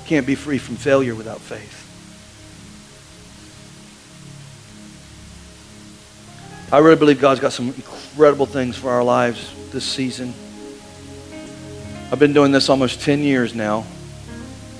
You 0.00 0.06
can't 0.06 0.26
be 0.26 0.34
free 0.34 0.58
from 0.58 0.76
failure 0.76 1.14
without 1.14 1.40
faith. 1.40 1.76
I 6.70 6.78
really 6.78 6.96
believe 6.96 7.18
God's 7.18 7.40
got 7.40 7.52
some 7.52 7.68
incredible 7.68 8.44
things 8.44 8.76
for 8.76 8.90
our 8.90 9.02
lives 9.02 9.54
this 9.70 9.84
season. 9.84 10.34
I've 12.10 12.18
been 12.18 12.32
doing 12.32 12.52
this 12.52 12.70
almost 12.70 13.02
10 13.02 13.22
years 13.22 13.54
now. 13.54 13.84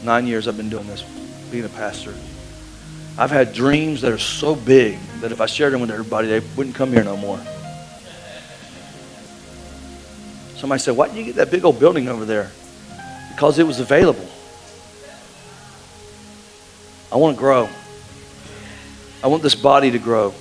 Nine 0.02 0.26
years 0.26 0.48
I've 0.48 0.56
been 0.56 0.70
doing 0.70 0.86
this, 0.86 1.02
being 1.50 1.66
a 1.66 1.68
pastor. 1.68 2.14
I've 3.18 3.30
had 3.30 3.52
dreams 3.52 4.00
that 4.00 4.12
are 4.12 4.18
so 4.18 4.54
big 4.54 4.98
that 5.20 5.30
if 5.30 5.40
I 5.40 5.46
shared 5.46 5.74
them 5.74 5.82
with 5.82 5.90
everybody, 5.90 6.28
they 6.28 6.40
wouldn't 6.56 6.74
come 6.74 6.90
here 6.90 7.04
no 7.04 7.18
more. 7.18 7.38
Somebody 10.56 10.80
said, 10.80 10.96
Why 10.96 11.08
did 11.08 11.16
you 11.16 11.24
get 11.24 11.34
that 11.34 11.50
big 11.50 11.66
old 11.66 11.78
building 11.78 12.08
over 12.08 12.24
there? 12.24 12.50
Because 13.34 13.58
it 13.58 13.66
was 13.66 13.78
available. 13.78 14.26
I 17.12 17.16
want 17.16 17.36
to 17.36 17.38
grow. 17.38 17.68
I 19.22 19.26
want 19.26 19.42
this 19.42 19.54
body 19.54 19.90
to 19.90 19.98
grow. 19.98 20.32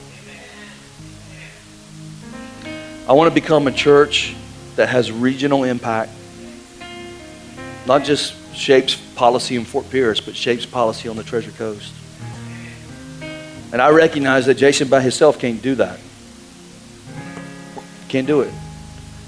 I 3.09 3.13
want 3.13 3.29
to 3.29 3.33
become 3.33 3.67
a 3.67 3.71
church 3.71 4.35
that 4.77 4.87
has 4.87 5.11
regional 5.11 5.65
impact 5.65 6.11
not 7.87 8.03
just 8.03 8.35
shapes 8.53 8.95
policy 9.15 9.55
in 9.55 9.63
Fort 9.63 9.89
Pierce, 9.89 10.19
but 10.19 10.35
shapes 10.35 10.65
policy 10.65 11.07
on 11.07 11.15
the 11.15 11.23
Treasure 11.23 11.51
Coast. 11.51 11.93
And 13.71 13.81
I 13.81 13.89
recognize 13.89 14.45
that 14.47 14.55
Jason 14.55 14.89
by 14.89 15.01
himself 15.01 15.39
can't 15.39 15.61
do 15.61 15.75
that. 15.75 15.99
Can't 18.09 18.27
do 18.27 18.41
it. 18.41 18.53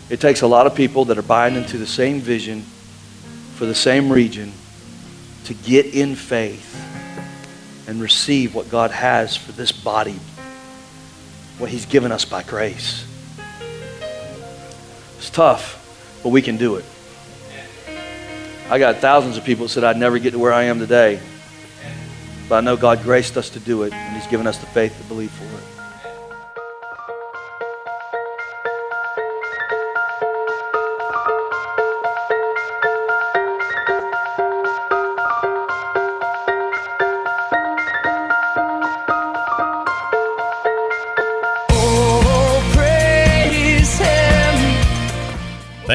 It 0.09 0.19
takes 0.19 0.41
a 0.41 0.47
lot 0.47 0.67
of 0.67 0.75
people 0.75 1.05
that 1.05 1.17
are 1.17 1.23
buying 1.23 1.55
into 1.55 1.77
the 1.77 1.87
same 1.87 2.19
vision 2.19 2.61
for 3.55 3.65
the 3.65 3.75
same 3.75 4.11
region 4.11 4.51
to 5.45 5.53
get 5.53 5.85
in 5.87 6.15
faith 6.15 6.75
and 7.87 8.01
receive 8.01 8.53
what 8.53 8.69
God 8.69 8.91
has 8.91 9.37
for 9.37 9.53
this 9.53 9.71
body, 9.71 10.19
what 11.57 11.69
He's 11.69 11.85
given 11.85 12.11
us 12.11 12.25
by 12.25 12.43
grace. 12.43 13.05
It's 15.17 15.29
tough, 15.29 16.19
but 16.23 16.29
we 16.29 16.41
can 16.41 16.57
do 16.57 16.75
it. 16.75 16.85
I 18.69 18.77
got 18.77 18.97
thousands 18.97 19.35
of 19.35 19.43
people 19.43 19.65
that 19.65 19.69
said 19.69 19.83
I'd 19.83 19.97
never 19.97 20.19
get 20.19 20.31
to 20.31 20.39
where 20.39 20.53
I 20.53 20.63
am 20.63 20.77
today. 20.77 21.19
But 22.47 22.57
I 22.57 22.61
know 22.61 22.77
God 22.77 23.01
graced 23.01 23.35
us 23.35 23.49
to 23.51 23.59
do 23.59 23.81
it, 23.81 23.93
and 23.93 24.15
He's 24.15 24.27
given 24.27 24.45
us 24.45 24.59
the 24.59 24.67
faith 24.67 24.95
to 24.95 25.03
believe 25.05 25.31
for 25.31 25.45
it. 25.45 25.78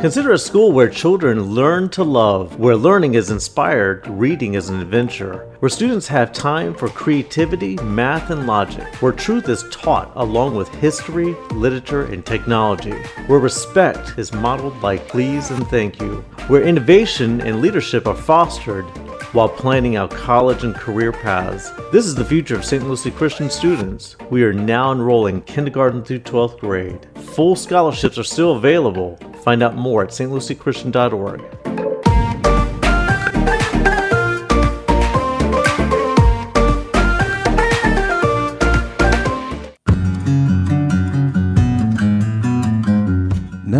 Consider 0.00 0.32
a 0.32 0.38
school 0.38 0.72
where 0.72 0.88
children 0.88 1.54
learn 1.54 1.90
to 1.90 2.02
love, 2.02 2.58
where 2.58 2.74
learning 2.74 3.16
is 3.16 3.30
inspired, 3.30 4.08
reading 4.08 4.54
is 4.54 4.70
an 4.70 4.80
adventure, 4.80 5.46
where 5.58 5.68
students 5.68 6.08
have 6.08 6.32
time 6.32 6.72
for 6.74 6.88
creativity, 6.88 7.76
math, 7.82 8.30
and 8.30 8.46
logic, 8.46 8.86
where 9.02 9.12
truth 9.12 9.50
is 9.50 9.68
taught 9.70 10.10
along 10.16 10.56
with 10.56 10.74
history, 10.76 11.36
literature, 11.50 12.06
and 12.06 12.24
technology, 12.24 12.94
where 13.26 13.40
respect 13.40 14.18
is 14.18 14.32
modeled 14.32 14.80
by 14.80 14.96
please 14.96 15.50
and 15.50 15.68
thank 15.68 16.00
you, 16.00 16.24
where 16.48 16.62
innovation 16.62 17.42
and 17.42 17.60
leadership 17.60 18.06
are 18.06 18.16
fostered 18.16 18.86
while 19.32 19.48
planning 19.48 19.96
out 19.96 20.10
college 20.10 20.64
and 20.64 20.74
career 20.74 21.12
paths. 21.12 21.70
This 21.92 22.06
is 22.06 22.14
the 22.14 22.24
future 22.24 22.56
of 22.56 22.64
St. 22.64 22.86
Lucie 22.86 23.10
Christian 23.10 23.48
students. 23.48 24.16
We 24.30 24.42
are 24.42 24.52
now 24.52 24.92
enrolling 24.92 25.42
kindergarten 25.42 26.04
through 26.04 26.20
12th 26.20 26.58
grade. 26.58 27.06
Full 27.34 27.56
scholarships 27.56 28.18
are 28.18 28.24
still 28.24 28.56
available. 28.56 29.16
Find 29.44 29.62
out 29.62 29.76
more 29.76 30.02
at 30.02 30.10
stluciechristian.org. 30.10 31.69